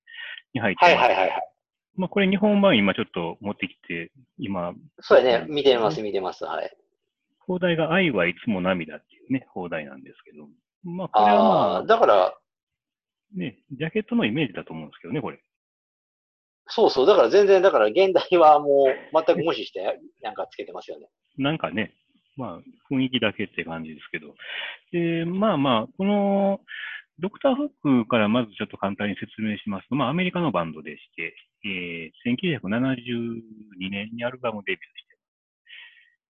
[0.54, 0.96] に入ってます。
[0.96, 1.42] はいはいはいはい。
[1.96, 5.48] まあ、これ日本版今ちょっと持ってきて、今、そうやね。
[5.48, 6.44] 見てます、見てます。
[6.44, 6.78] はい。
[7.40, 10.50] 放題が愛はいつも涙っていうね、放題なんですけど、
[10.84, 12.38] まあ、これはあまあ、だから、あ、
[13.38, 15.40] ね、ジャケットのイメージだと思うんですけどね、これ。
[16.68, 17.06] そうそう。
[17.06, 21.08] だから全然、だから現代はもう全く無視して、なんかつけてますよね。
[21.38, 21.94] なんかね、
[22.38, 24.36] まあ、雰囲気だけって感じですけど。
[24.92, 26.60] で、まあまあ、この、
[27.20, 35.05] ドクターフックからまずちょっと簡単に説明しますと、まあ、アメリカのバンドでして、えー、1972年にアルバムデビューし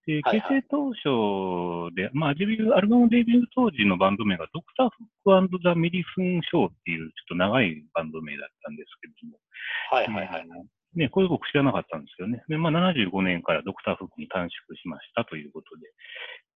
[0.05, 9.37] で、はいはい結成当初で、まあ、デビュー、アルバムデビュー当時のバンド名がドクターフックザ・ミリフン・ショーっていうちょっと長いバンド名だったんですけども、
[9.91, 10.47] はいはいはい。
[10.95, 12.43] ね、これ僕知らなかったんですけどね。
[12.47, 15.75] で、まあ、75年からドクターフックに短縮しましたということ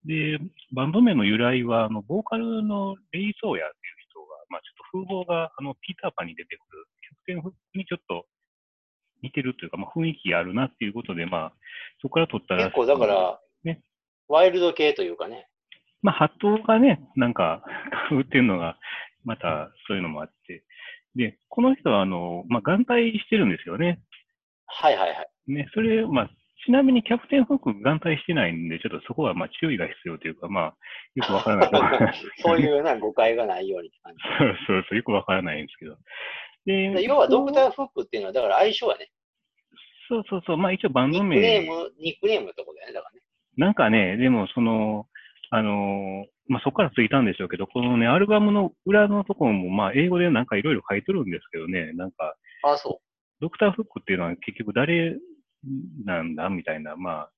[0.07, 0.39] で。
[0.39, 0.39] で、
[0.73, 8.25] バンド名の由来は、あの、ボーカルのレイ・ソーヤっていう人が、まあ、ちょっと風貌が、あの、ピーターパンに出てくる、キャプテンフックにちょっと
[9.21, 11.53] 似てるというか、まあ、雰囲気あるなっていうことで、まあ、
[12.01, 13.82] そこから取ったらしい結構だから、ね
[14.27, 15.47] ワイルド系というかね。
[16.01, 17.63] まあ、ハットがね、なんか、
[18.12, 18.77] 売ってるのが、
[19.25, 20.63] またそういうのもあって。
[21.15, 23.99] で、この人は、あの、まあ、眼帯してるんですよね。
[24.67, 25.51] はいはいはい。
[25.51, 26.29] ね、それ、まあ、
[26.65, 30.75] ちなみにキャプテンフック眼帯してないんで、ちょっとそこはまあ注意が必要というか、まあ、
[31.15, 33.91] よくわからない そういうな誤解がないように。
[34.38, 35.97] そうそうそう、よくわからないんですけど。
[36.69, 39.10] でで要はドクターフックっていうのは、だから相性はね、
[40.08, 41.41] そうそうそう、まあ一応バンニックド名。
[41.41, 43.21] ネーム、ニックネームってことだよね、だからね。
[43.58, 45.08] なんかね、でもその、
[45.51, 53.01] あのーまあそこからついたんでしょうけど、このね、アルバムの裏のところも、まあ英語でなんかいろいろ書いてるんですけどね、なんか、ああ、そ
[53.39, 55.15] ドクターフックっていうのは結局誰
[56.05, 57.32] なんだみたいな、まあ、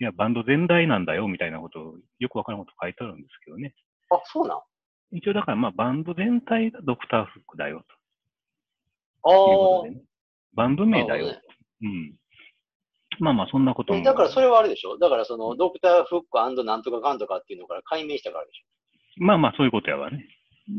[0.00, 3.72] いや、バンド全体なんだよみたいなことをよくわからんこと書いてあるんですけどね。
[4.10, 4.14] う。
[4.16, 5.16] あ、そうなん？
[5.16, 7.94] 一応だからまあバンド全体がドクターフックだよあ
[9.24, 10.02] ということあでね。
[10.54, 11.26] バンド名だよ。
[11.26, 11.42] なる
[11.82, 12.14] うん。
[13.20, 13.98] まあまあそんなことも。
[13.98, 14.98] えだからそれはあれでしょ？
[14.98, 18.60] だからそのドクターフックなんとかかんとかっていうのから解明したからでし
[19.18, 20.26] まあまあそういうことやわね。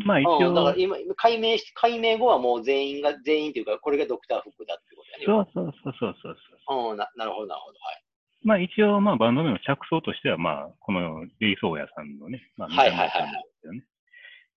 [0.06, 0.50] まあ一ょ。
[0.50, 5.26] うん、だか応ら、今、解明し、解明後はもう全員が、全員というか、これがドクターフックだってことやね。
[5.26, 6.92] そうそうそうそうそうそう。
[6.92, 7.80] うん、ななるほど、なるほど。
[7.80, 8.02] はい。
[8.44, 13.32] まあ一応まあバンド名の着想としてはまあこのレイソーヤさんのね、まあはいはいはいはい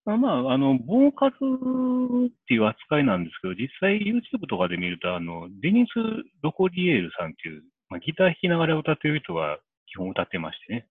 [0.08, 5.90] まあまあ、あの、ボーカルっていう扱いなんですけど、実際 YouTube とかで見ると、あの、デニス・
[6.42, 10.86] ロコリエールさんっていう、まあ、ギター弾きながら歌ってる人は基本歌ってましてね。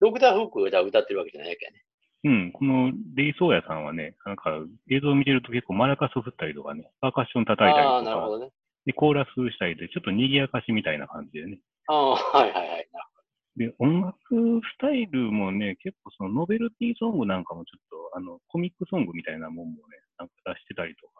[0.00, 1.84] ドクターフックが歌ってるわけじゃないわけやね。
[2.24, 4.50] うん、このレイソーヤさんはね、なんか
[4.90, 8.50] 映像を見てると結構マラカス振ったりとかね、パーカッション叩いたりああ、とか、なるほどね。
[8.84, 11.58] で、コーラスしたりで、ちょっと賑やかしみたいな感じでね。
[11.88, 12.88] ああ、はいはいはい。
[12.92, 13.13] なる
[13.56, 14.16] で、音楽
[14.62, 21.12] スタイルもね、結構そのノベルティソングなんかもちょっと、あの、コミックソングみたいなもんもね、なんか出してたりとか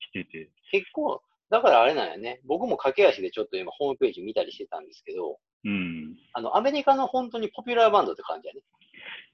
[0.00, 2.40] してて、結構、だからあれなんやね。
[2.46, 6.16] 僕も駆け足でちょっと今ホームページ見たりしてたんですけど、うん。
[6.34, 8.60] あの、アメリカの本当にポピュラーバンドって感じやね。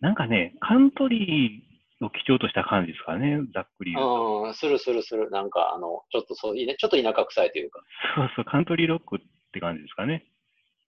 [0.00, 4.42] なんかね、カントリーと基調とした感じですかね、ざっくり言うと。
[4.46, 5.30] うん、するするする。
[5.30, 7.82] なんか、あの、ちょっとそういうね、ちょっと田舎臭いというか。
[8.16, 9.20] そうそう、カントリーロックっ
[9.52, 10.24] て感じですかね。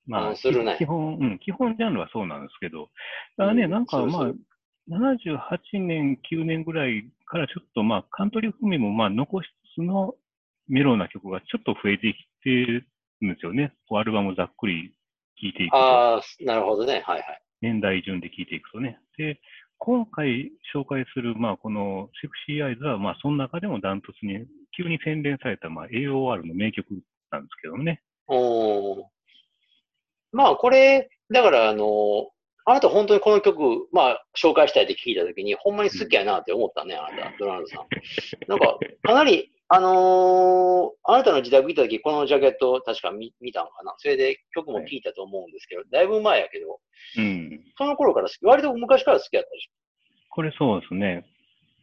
[0.07, 2.88] まあ、うんするね基本、うん、基本ジャンルはそうなんですけど、
[3.37, 4.37] だからね、うんなんかまあそうそう、
[4.90, 10.14] 78年、9年ぐらいからちょっとまあ、カントリー風味もまあ、残しつつの
[10.69, 12.87] メロウな曲がちょっと増えてきてる
[13.25, 13.73] んですよね。
[13.88, 14.92] こうアルバムざっくり
[15.40, 15.77] 聴いていくと。
[15.77, 17.03] ああ、なるほどね。
[17.05, 17.42] はいはい。
[17.62, 18.99] 年代順で聴いていくとね。
[19.16, 19.40] で、
[19.79, 26.87] 今回紹介する、まあ、このセクシーアイズは、まあ、その中でもダントツに、急に洗練された、まあ、AOR の名曲
[27.31, 28.03] なんですけどね。
[28.29, 29.15] おー
[30.37, 32.29] まあ、これ、だから、あの、
[32.66, 37.87] あなた本当にこの曲、まあ、紹介したいって聞いたときに、ほんまに好きやなって思ったね、あなた、ドナルドさん。
[38.46, 43.94] なんか、かなり、あのーあなたの自宅行ったとき、このジャケット確か見見たんかな。
[43.99, 46.79] それで曲も聴いたと思うんですけど、だいぶ前やけど、
[47.16, 47.61] うん。
[47.77, 49.70] その頃から好き、割と昔から好きやったでし
[50.29, 51.25] これそうですね。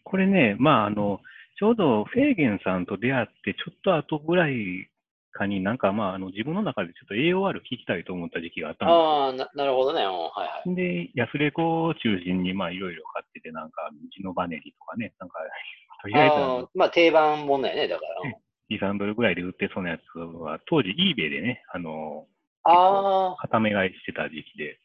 [0.04, 1.20] これね、まあ、あの、
[1.60, 4.88] ちょうどフェーゲンさんと出会って、ちょっと後ぐらい
[5.34, 8.90] かになんか、まあ、あの、自分の中でちょっと AOR 聞きたいと思った時期があったょ。
[8.90, 10.04] んああ、ななるほどね。
[10.04, 10.76] うんはいはい。
[10.76, 15.40] でで、安レコを中心に、まあ、いろいろ買ってて、なんか、ジノバネリとかね、なんか、
[16.04, 18.22] とりあえずああのー、まあ、定番もんだよね、だから。
[18.24, 22.26] うん2、3ドルぐらいで売ってそうなやつは、当時 eBay でね、あの、
[22.64, 24.80] あ固め買いしてた時期で。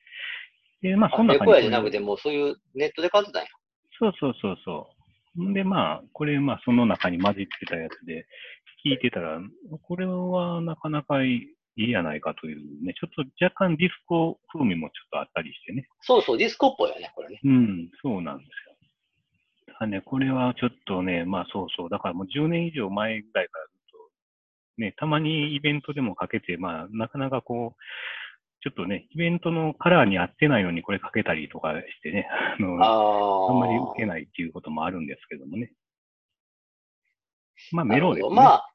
[0.83, 3.47] で、まあ、あ、そんなレコヤじゃなくて、こもうそういうネットで買ってたんや。
[3.47, 3.53] れ
[3.99, 4.98] そうそうそうそう。
[5.43, 8.27] んで、まあ、これ、まあ、その中に混じってたやつで、
[8.85, 9.41] 聞いてたら、
[9.83, 15.87] これはなかなかいいやないかというね、ちょっと若干ディスコ風味もちょっとあったりしてね。
[16.01, 17.41] そうそう、ディスコっぽいよね、これね。
[17.45, 18.77] うん、そうなんですよ。
[19.69, 23.77] だからね、これはちょっとね、まあそうそう、だからもう10年以上前ぐらいからずっ
[24.77, 27.81] と、ね、たまにイベントでもかけて、まあなかなかこう、
[28.61, 33.51] ちょっとね、イベントのカラーに合ってないのにこれかけたりとかしてね、 あの、ああ。
[33.51, 35.73] あんまり受けないっていうこともあるんですけどもね。
[37.73, 38.35] まあメロウですね。
[38.35, 38.73] まあ、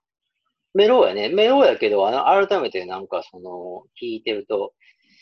[0.73, 1.29] メロウやね。
[1.29, 4.73] メロウやけど、あの改めてなんかその、聞いてると、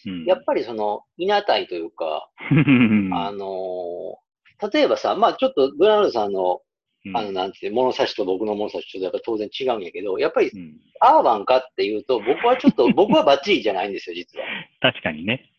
[0.05, 2.29] うん、やっぱりその、いなたいというか、
[3.13, 4.31] あのー
[4.71, 6.70] 例えばさ、まあちょっとドナルドさんの、うん
[7.15, 14.45] あの、なんて物差しと僕の物差しとやっぱ当然違うんやけど、やっぱりうんアーバンかっていうと、僕はちょっと、 僕はバッチリじゃないんですよ、実は。
[14.79, 15.49] 確かにね。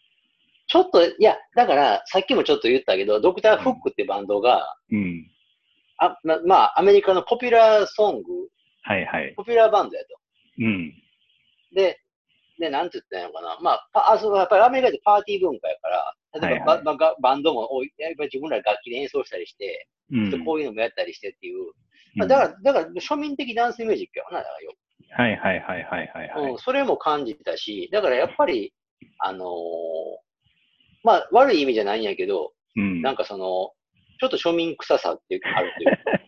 [0.68, 5.28] ちょっと、いや、だから、さっきもちょっと言ったけど、ドクター・フックってバンドが、うん。
[5.98, 8.32] あままあ、アメリカのポピュラーソング、
[8.82, 9.34] はいはい。
[9.36, 10.08] ポピュラーバンドやと。
[10.58, 10.94] うん。
[11.74, 12.00] で、
[12.58, 13.58] で、なんて言ったらいいのかな。
[13.60, 20.44] まあ、パあそうやっぱりアメリカでパーティー文化やから、例えば、はいはいバンドも多い、やっぱり自分ら楽器で演奏したりして、うん。
[20.44, 21.58] こういうのもやったりしてっていう。
[21.58, 21.66] うん
[22.14, 24.72] まあ、だから、だから庶民的ダンスミュージックやわな、だからよ。
[25.14, 26.52] はいはいはいはいはいはい。
[26.52, 28.72] うん、それも感じたし、だからやっぱり、
[29.18, 29.48] あのー
[31.04, 33.02] まあ、悪い意味じゃないんやけど、うん。
[33.02, 33.72] なんかその、
[34.20, 36.02] ちょっと庶民臭さっていうあるというか。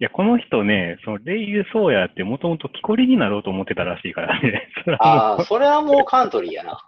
[0.00, 4.68] いや、この人ね、そのレイユ・ソーヤってもともと木こりになろうと思ってたらしいからね。
[4.98, 6.78] ああ、それはもうカントリーやな。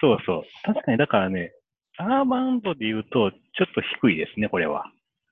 [0.00, 0.42] そうそう。
[0.64, 1.52] 確かに、だからね、
[1.98, 4.84] アーバンドで言うと、ちょっと低いですね、これは。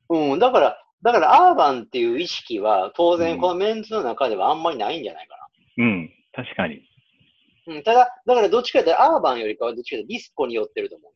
[0.09, 5.37] うん、だから、だからアーバンっていう意識は当うん然このメンツの中ではあんまりないんじゃないか
[5.79, 6.83] うん、確かに。
[7.66, 7.75] な。
[7.75, 11.12] うん、ただ、だからどっちかというとアーバンよりかはどっちかというとディスコに寄ってると思う。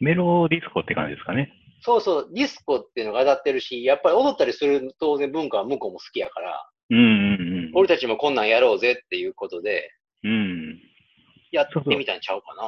[0.00, 1.52] メロディスコって感じですかね。
[1.80, 7.00] そうそう、ディスコっていうのが当たってるし、やっぱり踊ったりする当然文化は向こうも好きやから、うんう
[7.66, 9.90] ん俺たちもこんなんやろうぜっていうことで、
[10.24, 10.80] うん。
[11.52, 11.58] うん。
[11.58, 12.62] やってみたんちゃうかな。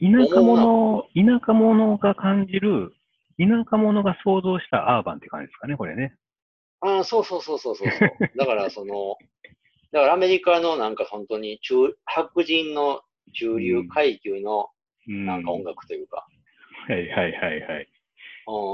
[0.00, 2.92] 田舎者、田舎者が感じる、
[3.38, 6.14] 田舎者が想像したアーバンって感じですかね、これね。
[6.80, 7.88] ああ、そうそうそうそうそう。
[8.36, 9.16] だからその、
[9.92, 14.68] だからアメリカのなんか本当に中、白人の中流階級の
[15.06, 15.26] うん。
[15.26, 16.26] なんか音楽というか、
[16.88, 17.88] はいはいはいはい。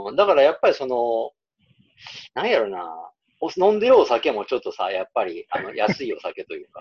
[0.08, 1.32] うん、だからやっぱりその、
[2.34, 3.10] なんやろな、お
[3.56, 6.80] 飲んでるお酒もちょっとさ、やっぱりあの 安いお酒というか、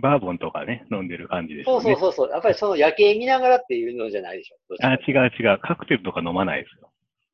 [0.00, 1.82] バーボンとかね、飲んでる感じですそう。
[1.82, 4.56] そうそうそう、やっぱりその夜景見ながらっていうのじゃないでしょ。
[4.80, 5.58] あ、違う違う。
[5.58, 6.90] カクテルとか飲まないですよ。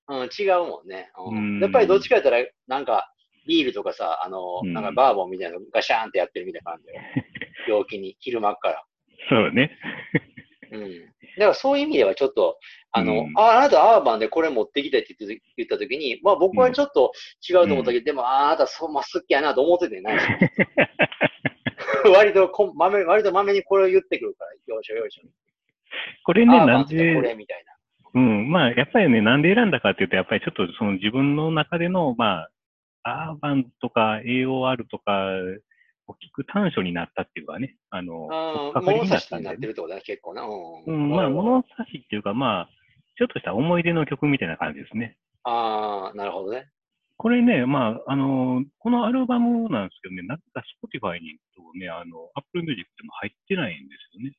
[0.09, 1.11] うん、違うもんね。
[1.17, 3.11] うんうんやっぱりどっちかやったら、なんか、
[3.47, 6.95] ビールとかさ、あの、うんなんかバーボンみたいなのガシャーンってやってるみたいな感じよ。
[7.79, 8.85] 陽気に、昼間っから。
[9.29, 9.71] そうね。
[10.75, 10.83] うん。
[10.83, 12.59] だからそういう意味ではちょっと、
[12.93, 17.13] あの、うんあ、あなたアーバンでこれ持ってきたいって言って言ったときに、まあ僕はちょっと
[17.49, 20.27] 違うと思ったけど、でもああなたそう、まあ好きやなと思っててないし。
[22.15, 25.23] 割とこん、まめ、割とまめにこれを言ってくるから、よいしょよいしょ。
[26.25, 27.65] これね、なんバンってこれで、みたい
[28.15, 32.47] うん、まあ、やっぱりね、なんで選んだかっていうと、やっぱりちょっとその自分の中での、ま
[33.03, 35.31] あ、アーバンとか AOR とか
[36.07, 38.53] を聞く短所になったっていうかね、あの、な。
[38.53, 40.43] うん、かかり物差しになってるってことだね、結構な。
[40.43, 40.85] うん。
[40.87, 42.69] うん、まあ、物差しっていうか、まあ、
[43.17, 45.17] ちょっとした思い出の曲みたいな感じですね。
[45.45, 46.69] ああ、なるほどね。
[47.17, 54.37] これね、まあ、あの、このアルバムなんですけどね、なぜか Spotify にとね、あの、Apple Music でも入ってないんですよね。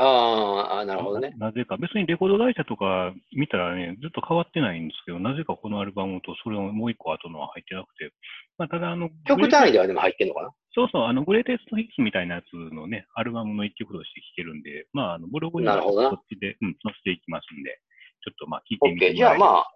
[0.00, 1.34] ああ、なるほどね。
[1.38, 8.12] なぜか、別にレコード会社とか見たらね、ずっと変わってないんですけど、なぜかこのアルバムとそれをもう一個後のは入ってなくて、
[8.58, 10.50] まあ、ただあの、曲単位ではでも入ってんのかな？
[10.78, 17.80] そうそう、あの、グレーテストヒッツみたいなやつのね、アルバムの一曲として聴けるんで、まあ、あの、ブログにはこっちで、うん、載せていきますんで、
[18.22, 19.12] ちょっとまあ、聞いてみて。
[19.12, 19.72] じゃあまあ、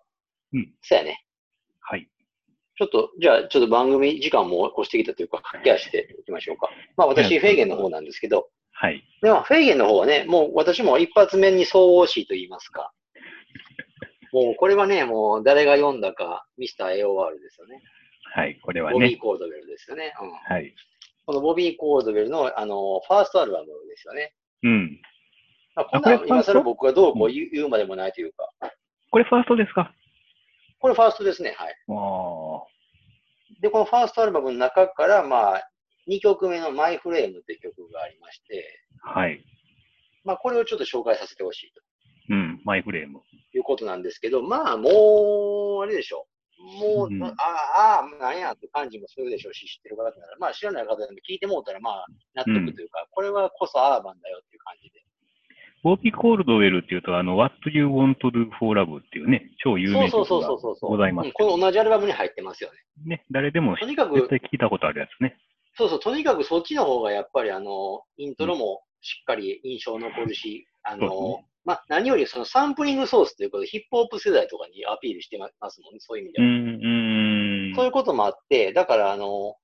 [0.52, 0.72] うん。
[0.80, 1.24] そうやね。
[1.80, 2.08] はい。
[2.78, 6.70] ちょっと、じゃあ、ちょっと番組時間も越してきたというか、駆け足でいきましょうか。
[6.96, 9.02] まあ、私、フェーゲンの方なんですけど、はい。
[9.22, 12.92] では、フェーゲンの方はね、もう私も一発目に総合しと言いますか。
[14.32, 17.82] もう、これはね、もう誰が読んだか、ミスター AOR ですよね。
[18.34, 18.94] はい、これはね。
[18.94, 20.14] ボビー・コードウェルですよね。
[20.20, 20.74] うん、はい。
[21.24, 24.34] このボビー・コードウェルの、あの、ファーストアルバムですよね。
[24.62, 25.00] うん。
[25.74, 28.48] まあ、こんな今更僕がどうこう言う,、言うまでもないというか。
[29.10, 29.94] これファーストですか？
[30.80, 31.74] これファーストですね、はい。
[33.60, 35.68] で、このファーストアルバムの中から、まあ、
[36.08, 38.64] 2曲目のマイフレームって曲がありまして、
[39.00, 39.44] はい。
[40.24, 41.80] まあ、これをちょっと紹介させてほしいと。
[42.30, 43.20] うん、マイフレーム。
[43.54, 46.31] いうことなんですけど、まあ、もう、あれでしょう。
[46.62, 55.02] もう、うん、ああ、なんやって感じもするでしょうし、知ってる方なら、まあ知らない方でも聞いてもうたら、まあ納得というか、うん、これはこそアーバンだよっていう感じで。
[55.82, 60.48] ボビー・コールドウェルっていうと、あの、What You Want to Do for Love っていうね、超有名な曲が
[60.80, 61.32] ございます。
[61.32, 62.78] この同じアルバムに入ってますよね。
[63.04, 63.96] ね、誰でも絶
[64.28, 65.36] 対聞いたことあるやつね。
[65.74, 76.48] そうそう、とにかくそっちの方がやっぱりあの、イントロもしっかり印象残るし、あの、ね、まあ、何よりそのサンプリングソースということで、ヒップホップ世代とかにアピールしてますもんね、そういう意味では。
[76.48, 79.56] うんそういうこともあって、だからあの、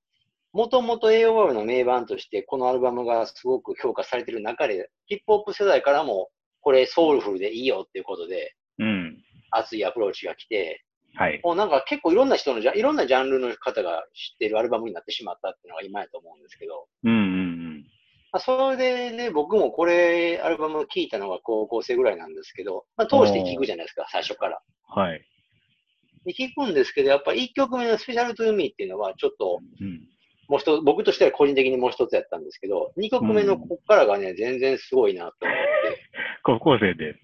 [0.53, 6.31] もともと AOR の名盤として、このアルバムがすごく評価されている中で、ヒップホップ世代からも、
[6.61, 9.19] これソウルフルでいいよっていうことで、うん、
[9.51, 10.85] 熱いアプローチが来て、
[11.15, 11.41] はい。
[11.43, 16.87] もうなんか結構いろんな人のじゃ、いろんなジャンルの方が知ってるアルバムになってしまったっていうのが今やと思うんですけど。
[17.05, 17.38] うん。
[18.33, 24.61] まあ、それでね、僕もこれ、アルバム聴いたのが高校生ぐらいなんですけど、まあ、通して聴くじゃないですか、最初から。
[24.89, 25.25] はい。
[26.27, 30.03] で、聴くんですけど、やっぱ1曲目のスペシャルトゥーミーっていうのは、ちょっと、うん、
[30.49, 35.63] もう一つ、僕としては個人的にもう一つやったんですけど、2曲目のこっからがね、うん、全然すごいなと思って。
[36.45, 37.15] 高校生で。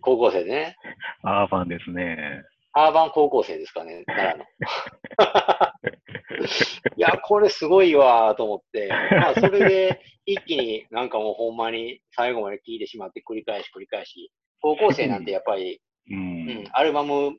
[0.00, 0.76] 高校生でね。
[1.22, 2.44] アーファンですね。
[2.72, 4.44] アーバン高校生ですかね、奈良の。
[6.96, 17.38] いや、これすごいわと思って、まあ、 それで一気になんかもうほんまに最後まで聴いてしまって繰り返し繰り返し、高校生なんてやっぱり、うん、うん、アルバム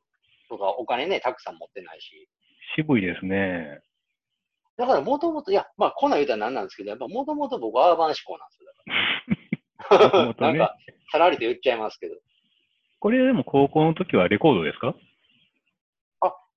[0.49, 2.27] とかお金ね、たくさん持ってないし。
[2.75, 3.79] 渋いですね。
[4.77, 9.99] だからもともと、いや、まあ、こんなん言うたらなんなんですけど、やっぱもともと僕アーバン志向なんですよ。
[9.99, 10.47] だから。
[10.51, 10.77] なんか、
[11.11, 12.15] さらりと言っちゃいますけど。
[12.99, 14.95] これでも高校の時はレコードですか？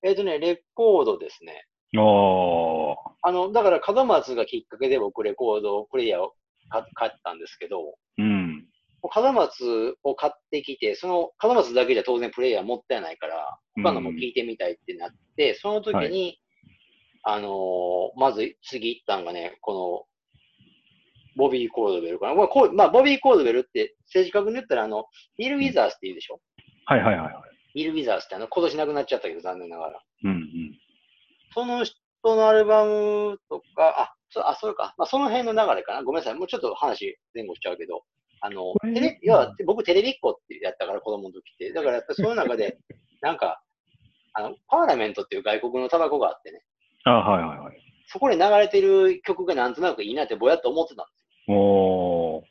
[0.05, 1.65] えっ、ー、とね、レコードですね。
[2.03, 6.33] ああの、だから門松がきっかけで僕レコードプレイヤーを
[6.95, 8.67] 買ったんですけど、うん。
[9.03, 20.05] 門松を買ってきて、その門松だけじゃ当然プレイヤー持ってないから、他のも聞いてみたいってなって、うん、その時に、はい、あのー、まず次行ったんがね、この、
[21.37, 22.35] ボビー・コードベルかな。
[22.35, 26.41] まあ、こうまあ、ボビー・コードベルって、正確に言ったら、あの、ビル・ウィザースって言うでしょ、
[26.87, 27.31] はいはいはいは
[27.75, 27.81] い。
[27.81, 30.01] イル・ウィザースってあの、今年亡くなっちゃったけど、残念ながら。
[30.25, 30.84] うんうん。
[31.55, 34.95] その人のアルバムとか、あ、そあ、それか。
[34.99, 36.03] まあ、その辺の流れかな。
[36.03, 36.35] ごめんなさい。
[36.35, 38.03] もうちょっと話前後しちゃうけど、
[38.41, 41.73] あの、テレ、いや、僕テレビっ子ってやったから、子供の時って。
[41.73, 42.79] だからやっぱりその中で、
[43.23, 43.63] なんか、
[44.33, 46.61] あの、パーラメントっていう外国のタバコがあってね。
[47.05, 47.77] あはいはいはい。
[48.07, 51.13] そこに流れてる曲がなんとなくいいなってぼやっと思ってたんで
[51.47, 51.57] すよ。
[51.57, 52.45] おー。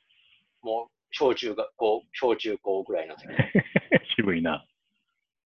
[0.61, 3.27] もう、小中学校、小中高ぐらいの時。
[4.15, 4.65] 渋いな。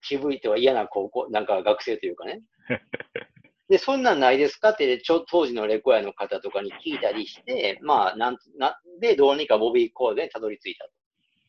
[0.02, 2.42] 渋いては嫌な高校、なんか学生というかね。
[3.70, 4.70] で、そんなんないですか？
[4.70, 10.92] って、ちょ当時のレコヤの方とかに聞いたりして、まあ、なんなで、どうにかボビーコードにたどり着いたと。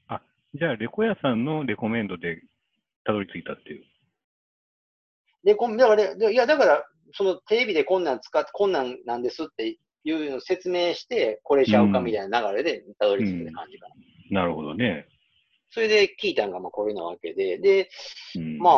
[0.08, 0.22] あ、
[0.54, 2.42] じゃあ、レコヤさんのレコメンドで
[3.04, 3.84] たどり着いたっていう。
[5.44, 14.34] で、こだから、いや、だから、そのテレビでこんなん使って、こんなんなんですっていうのを説明して、これちゃうかみたいな流れでたどり着く感じかな、うん。
[14.34, 15.06] なるほどね。
[15.70, 17.88] それで聞いたのがまあこれなわけで、で、
[18.34, 18.74] うん、まあ、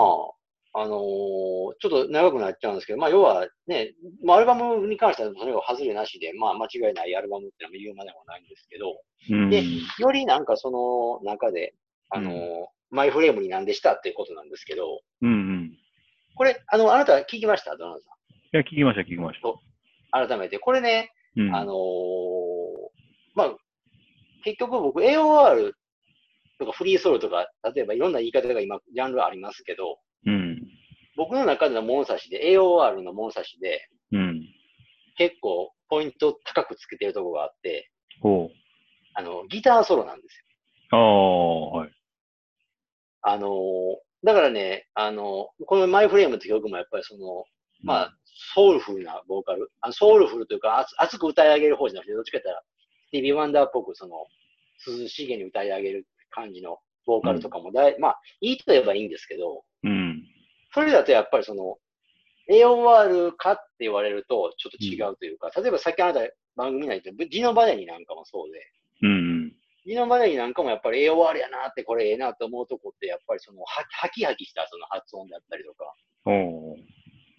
[0.73, 3.93] あのー、ちょっと長くなっちゃうんですけど、まあ要はね、
[4.25, 9.01] まあアルバムに関してはそれを外れなしで、まあ間違いないアルバムってのも言うまでもないんですけど、
[9.31, 11.75] うん、で、よりなんかその中で、
[12.11, 15.73] あのー、マイフレームになんでしたっていうことなんですけど、うんうん、
[16.37, 17.77] これ、あの、あなた聞きました？
[17.77, 18.57] ドナルさん。
[18.57, 20.29] いや、聞きました、聞きました。
[20.29, 21.77] 改めて、これね、うん、あのー、
[23.35, 23.57] まあ、
[24.45, 25.73] 結局僕 AOR
[26.59, 29.97] とかフリーソウルとか、例えばいろんな言い方が今、ジャンルありますけど、うん。
[31.21, 34.43] 僕の中での物差しで、AOR の物差しで、うん。
[35.19, 37.91] 結構ポイント高くつけてるところがあって、
[38.23, 38.49] ほう。
[39.13, 40.45] あの、ギターソロなんですよ。
[40.93, 41.91] ああ、はい。
[43.21, 43.51] あのー
[44.23, 47.45] だからね、あのこのマイフレームって曲もやっぱりその、
[47.83, 48.15] まあ、
[48.55, 52.65] ソウルフルなボーカル、あソウルフルというか、熱熱く歌い上げる方じゃなくて、どっちかって言ったら、
[53.09, 54.27] スティービー・ワンダーっぽく、その、
[54.87, 60.10] 涼しげに歌い上げる感じのボーカルとかもだい、まあ、いいと言えばいいんですけど、うん。
[60.73, 61.79] それだとやっぱりその、
[62.51, 66.21] AOR かって言われるとちょっと違うというか、例えばさっきあなた
[66.57, 68.61] 番組内で、ジノバネニなんかもそうで、
[69.03, 69.53] うん。
[69.87, 75.95] ジノバネニなんかもやっぱり AOR やなって、これええなって思うとこって、やっぱりその、はハキハキしたその発音だったりとか、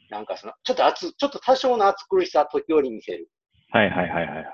[0.09, 3.29] なんかその、ちょっと熱、ちょっと多少の熱苦しさ時折見せる。
[3.69, 4.45] はいはいはいはい。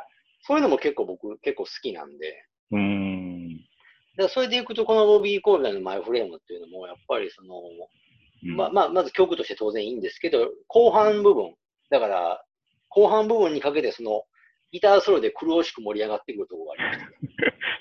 [0.41, 2.43] そういうのも結構僕、結構好きなんで。
[2.71, 3.57] うーん。
[3.57, 8.06] だからそれでいくと、このボビー・コールダーのマイフレームっていうのも、やっぱりその、うん
[8.55, 11.55] まあまあ、まず曲として当然いいんですけど、後半部分、
[11.89, 12.43] だから、
[12.89, 14.23] 後半部分にかけてその、
[14.71, 17.09] ギターソロで苦しく盛り上がってくるところがありまし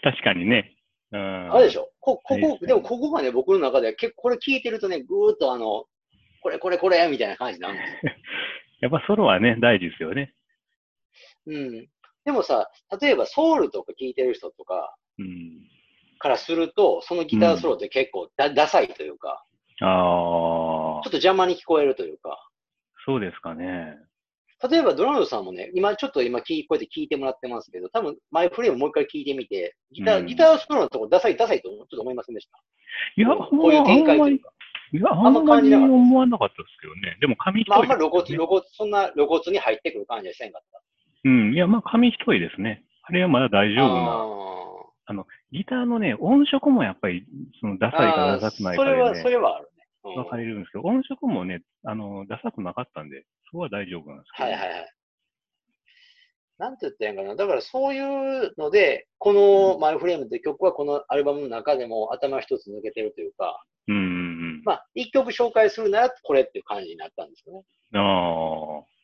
[0.03, 0.11] た。
[0.13, 0.77] 確かにね。
[1.13, 1.53] うん。
[1.53, 1.91] あれでしょ？
[2.01, 5.87] こ、ここ、でもここがね、僕の中では結構これ聞いてるとね、ぐーっとあの、
[6.43, 8.13] これこれこれみたいな感じになるんですよ。
[8.83, 10.35] やっぱソロはね、大事ですよね。
[11.47, 11.89] うん。
[12.25, 15.69] でもさ、例えばソウルとか聞いてる人とかうん。
[16.19, 19.45] からすると、そのギターソロって結構ダ,、ダサいというか、
[19.81, 22.39] ああちょっ、と邪魔に聞こえるというか、
[23.05, 23.99] そうですかね。
[24.71, 32.59] 例えばドナルドさんもね、今ちょっと今聞いこうやって聞いてもらってますけど、多分マイフレームもう一回聞いてみて、ギター、うんギターソロのとこダサいダサいとちょっと思いませんでした？
[33.17, 34.51] いや、こういう展開というか。
[34.93, 37.19] いや、ああんまり感じなかった思わなかったですけどね。
[37.21, 40.81] でも紙一まあ、あ重んまり露骨、露骨、そんな露骨に入ってくる感じはせんかった。
[41.25, 41.53] うん。
[41.53, 42.85] いや、まあ、紙一重ですね。
[43.03, 44.76] あれはまだ大丈夫な。
[45.07, 45.15] あ
[45.53, 47.27] ギターのね、音色もやっぱり、
[47.61, 49.87] その、ダーサいかダサくないかそれは、それはあるね。
[50.05, 54.49] うん分かれるんですけど、音色もね、あの、ダサくなかったんで、そこは大丈夫なんですけど。
[54.51, 54.93] はいはいはい。
[56.59, 57.37] なんて言ったらいいんかな。
[57.37, 67.63] だからそういうので、このマイフレームって曲はこのアルバムの中でも頭一つ抜けてるというか、うんうんまあ、一曲紹介するならこれっていう感じになったんですよね。
[67.93, 68.01] うん。
[68.01, 68.96] ああ。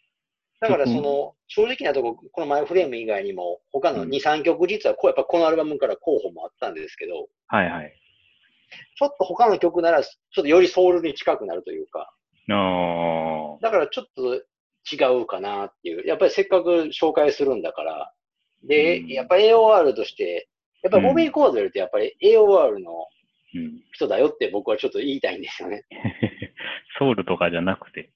[0.62, 7.92] だからそうんの、正直なとこ、このマイフレーム以外にも、他のうん2、3曲実はこう、やっぱこのアルバムから候補もあったんですけど、はいはい。
[8.96, 10.10] ちょっと他の曲なら、ちょ
[10.40, 12.14] っとよりソウルに近くなるというか、
[12.48, 13.58] ああ。
[13.60, 14.36] だからちょっと
[14.90, 16.06] 違うかなっていう。
[16.06, 18.12] やっぱりせっかく紹介するんだから。
[18.62, 20.48] で、うんやっぱり AOR として、
[20.84, 23.06] やっぱりボビー・コーデルってやっぱり AOR の
[23.54, 23.82] うん。
[23.92, 25.84] 人だよって僕はちょっと言いたいんですよね。
[26.98, 28.10] ソウルとかじゃなくて。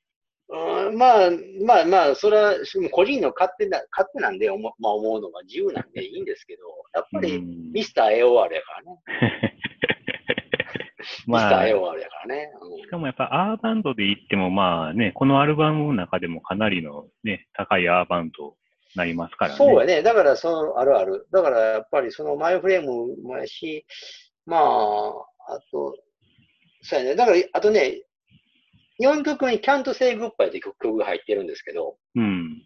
[0.56, 1.30] うん、まあ、
[1.64, 2.54] まあまあ、それは
[2.90, 6.62] 個人の勝手な、勝手なんで思,、まあ、思うのが自由なんでいいんですけど、
[6.94, 9.52] やっぱりうんミスター AOR やからね。
[10.98, 12.50] ミスタまあ、ーし AOR やからね。
[12.60, 18.52] うんかもやっぱアーバンドで言ってもまあね、このアルバムの中でもかなりのね、高いアーバンドに
[18.94, 19.56] なりますからね。
[19.58, 20.02] そうやね。
[20.02, 21.26] だから、その、あるある。
[21.32, 23.84] だから、やっぱり、その、マイフレームもやし、
[24.46, 25.96] まあ、あと、
[26.82, 27.14] そうやね。
[27.16, 28.02] だから、あとね、
[29.00, 32.62] 4曲に Can't Say Goodbye って曲曲が入ってるんですけど、うん。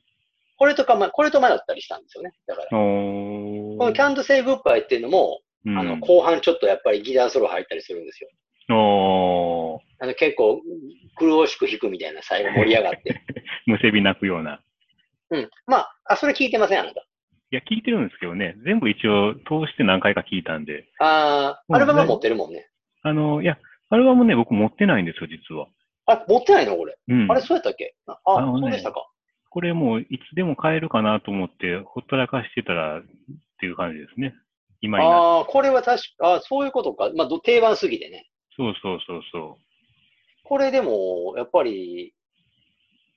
[0.59, 2.33] これとか、ま、これと迷ったりしたんですよね。
[2.47, 8.31] だから、この Can't Say Goodbye っていうのも、うんあの、後半ちょっとやっぱりギターソロ入ったりするんですよ。
[9.99, 10.63] あの、結構、
[11.17, 13.23] 苦しく弾くみたいな、最後盛り上がって。
[13.67, 14.63] むせび泣くような。
[15.31, 15.51] うん。
[15.67, 17.01] まあ、あ、それ聞いてません、あなた。
[17.01, 20.87] いや、聞いてるんですけどね、全部一応通して何回か聞いたんで。
[21.01, 22.69] あー、アルバムは持ってるもんね。
[23.03, 23.59] あの、いや、
[23.89, 25.67] アルバムね、僕持ってないんですよ、実は。
[26.13, 26.99] あ、持ってないのこれ。
[27.09, 27.31] うん。
[27.31, 27.95] あれ、そうやったっけ？
[28.07, 29.07] あ、あねそうでしたか。
[29.51, 33.03] これもういつでも買えるかなと思って、ほったらかしてたらっ
[33.61, 34.35] ていう感じですね。
[34.81, 35.05] 今に。
[35.05, 37.11] ああ、これは確か、あそういうことか。
[37.17, 38.29] まあ、ど定番すぎてね。
[38.57, 39.59] そうそうそうそ
[40.45, 42.15] これでも、やっぱり、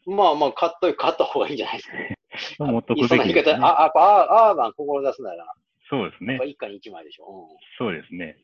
[0.05, 2.17] まあまあ、買っと、買った方がいいんじゃないですかね。
[2.59, 2.63] う。
[2.65, 3.59] 持っとくべきです、ね。
[3.61, 5.45] あ、あ、あアーバン志すなら、
[5.89, 6.39] そうですね。
[6.45, 7.49] 一家に一枚でしょ。
[7.77, 8.37] そうですね。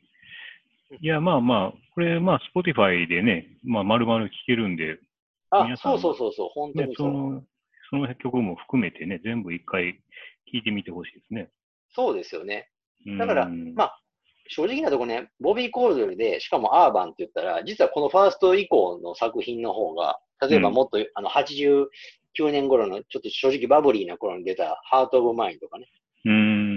[1.00, 5.00] いや、まあまあ、これ、まあ、Spotify でね、まあ、丸々聴けるんで、うん、
[5.52, 7.12] あそうそうそうそう、本当ねに、そう。
[7.12, 7.44] その、
[7.90, 10.00] その曲も含めてね、全部一回聴
[10.54, 11.50] いてみてほしいですね。
[11.90, 12.70] そうですよね。
[13.18, 14.00] だからうんまあ、
[14.50, 21.88] 正直なとこね、ボビー・コールドルで、しかもアーバンって言ったら、実はこのファースト以降の作品の方が、例えばうんもっと、あの、89
[22.52, 25.88] 年頃の、ちょっと正直バブリーな頃に出た、ハート・オブ・マインとかね。
[26.26, 26.69] うーん。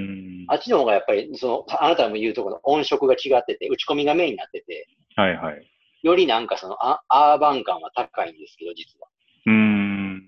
[0.48, 5.66] あっちの方がやっぱり、その、あなたも言うところの音色が違ってて、打ち込みがメインになってて、はいはい。
[6.02, 9.08] よりなんかそのア、アーバン感は高いんですけど、実は。
[9.46, 10.22] うーん。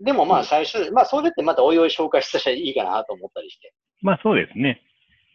[0.00, 3.72] でもまうんあ最初、まあそれってまたおいおい紹介したらいいかなと思ったりして。
[4.00, 4.82] まあそうですね。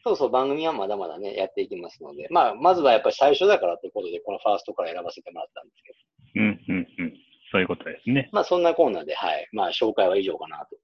[0.05, 5.97] そうそう、番組はまだまだね、やっていきますので、まあ、まずはやっぱり最初だからということで、このファーストから選ばせてもらったんですけど。
[6.35, 7.13] うんうんうん。
[7.51, 8.29] そういうことですね。
[8.33, 9.47] まあ、そんなコーナーで、はい。
[9.53, 10.75] まあ、紹介は以上かなと。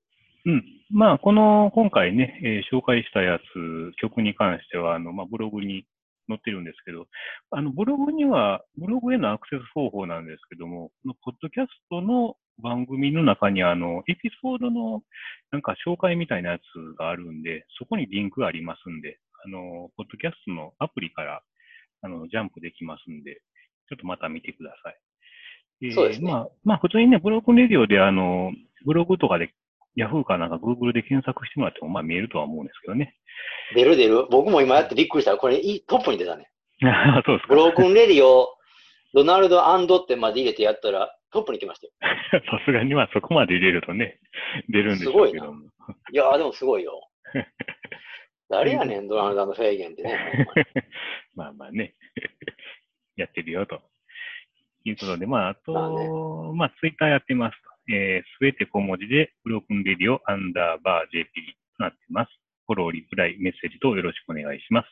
[0.45, 0.63] うん。
[0.91, 5.85] まあ、この、今回ね、えー、紹介したやつ、曲に関しては、あの、まあ、ブログに
[6.27, 7.07] 載ってるんですけど、
[7.51, 15.03] あの、ブログには、ブログへのアクセス方法なんですけども、このポッドキャストの番組の中に、あの、エピソードの、
[15.51, 21.41] なんか紹介みたいなやつがあるんで、そこにリンクがありますんで、あの、ポッドキャストのアプリから、
[22.01, 23.41] あの、ジャンプできますんで、
[23.89, 24.97] ちょっとまた見てください。
[25.81, 26.31] えー、そうですね。
[26.31, 28.51] まあ、まあ、普通にね、ブロークンレディオで、あの、
[28.85, 29.53] ブログとかで、
[29.95, 33.15] ヤフーかなんかグーグルで検索してもらっても、まあ見えるとは思うんですけどね。
[33.75, 34.27] 出る出る。
[34.29, 35.37] 僕も今やってびっくりした。
[35.37, 36.49] これいい、トップに出たね。
[37.25, 37.47] そうですか。
[37.49, 38.55] ブロークンレディオ、
[39.13, 39.59] ドナルド
[39.97, 41.93] ってまで入れてやったら、トップに来ましたよ。
[42.49, 44.19] さすがにまあそこまで入れるとね、
[44.69, 45.45] 出るんですごいな。
[46.11, 47.07] いやでもすごいよ。
[48.49, 50.47] 誰やねん、ドナルドフェーゲンってね。
[51.35, 51.93] まあまあね、
[53.15, 53.81] やってるよと。
[54.85, 56.09] いうことで、まあ、あと、まあ、ね、
[56.55, 57.68] まあ、ツイッターやってますと。
[57.91, 61.29] えす、べて小文字で、ブロークンレディオアンダーバー JP
[61.77, 62.31] となってます。
[62.67, 64.87] フォロー、リプライ、メッセージとよろしくお願いします。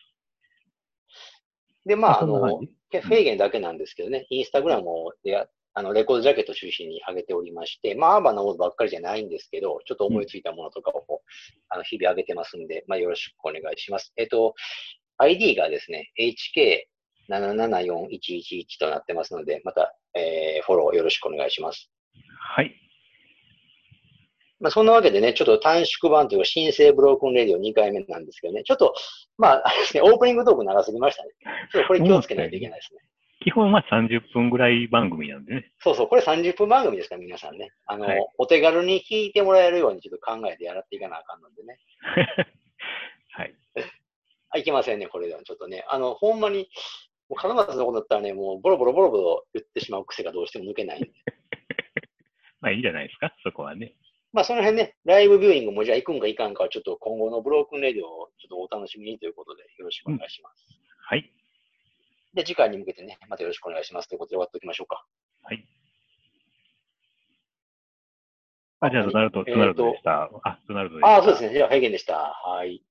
[1.85, 4.87] で、まあ、あの、フェーゲンだけなんですけどね、インスタグラム
[5.23, 11.21] であの、レコードジャケット中心に上げておりまして、まあ、アーバンなものばっかりじゃないんですけど、ちょっと思いついたものとかを、
[11.69, 14.11] あの、日々上げてますんで、まあ、よろしくお願いします。
[14.17, 14.55] えっと、
[15.19, 16.11] ID がですね、
[17.29, 21.91] HK774111 となってますので、また、えー、フォローよろしくお願いします。
[22.55, 22.86] はい。
[24.59, 28.93] まあ、そんなわけでね、ちょっと短縮版というか、新生ブロークンレディオ2回目なんですけどね、ちょっと、
[29.37, 31.31] まあ、あれですね、オープニングトーク長すぎましたね。
[31.71, 33.01] ちょっとこれ気をつけないといけないですね。
[33.41, 35.71] 基本は30分ぐらい番組なんでね。
[35.79, 37.71] そうそう、これ30分番組ですから、皆さんね。
[37.85, 41.77] あの、はい、お手軽に聞いてもらえるようにちょっと考えてやらっていかなあかんのでね。
[43.31, 43.53] はい。
[44.59, 45.43] いけませんね、これでは。
[45.43, 46.67] ちょっとね、あの、ほんまに、
[47.29, 51.11] もう金松のことだったらね、もうボロボロボロボロ言ってしまう癖がどうしても抜けないんで。
[52.59, 53.93] まあいいじゃないですか、そこはね。
[54.37, 60.63] まあその辺ね、ライブビューイングもじゃあ行くんか行かんかはちょっと今後のブロークンレディオをちょっとお楽しみにということでよろしくお願いします。
[60.69, 60.77] うん、
[61.09, 61.33] はい。
[62.35, 65.03] で、次回に向けてね、またよろしくお願いしますということで終わっておきましょうか。
[65.41, 65.67] はい。
[68.81, 70.29] あ、じゃあ、ドナルド、ドナルドでした。
[70.43, 71.17] あ、ドナルドでした。
[71.17, 71.53] あ、そうですね。
[71.53, 72.17] じゃあ、フェゲンでした。
[72.45, 72.83] はい。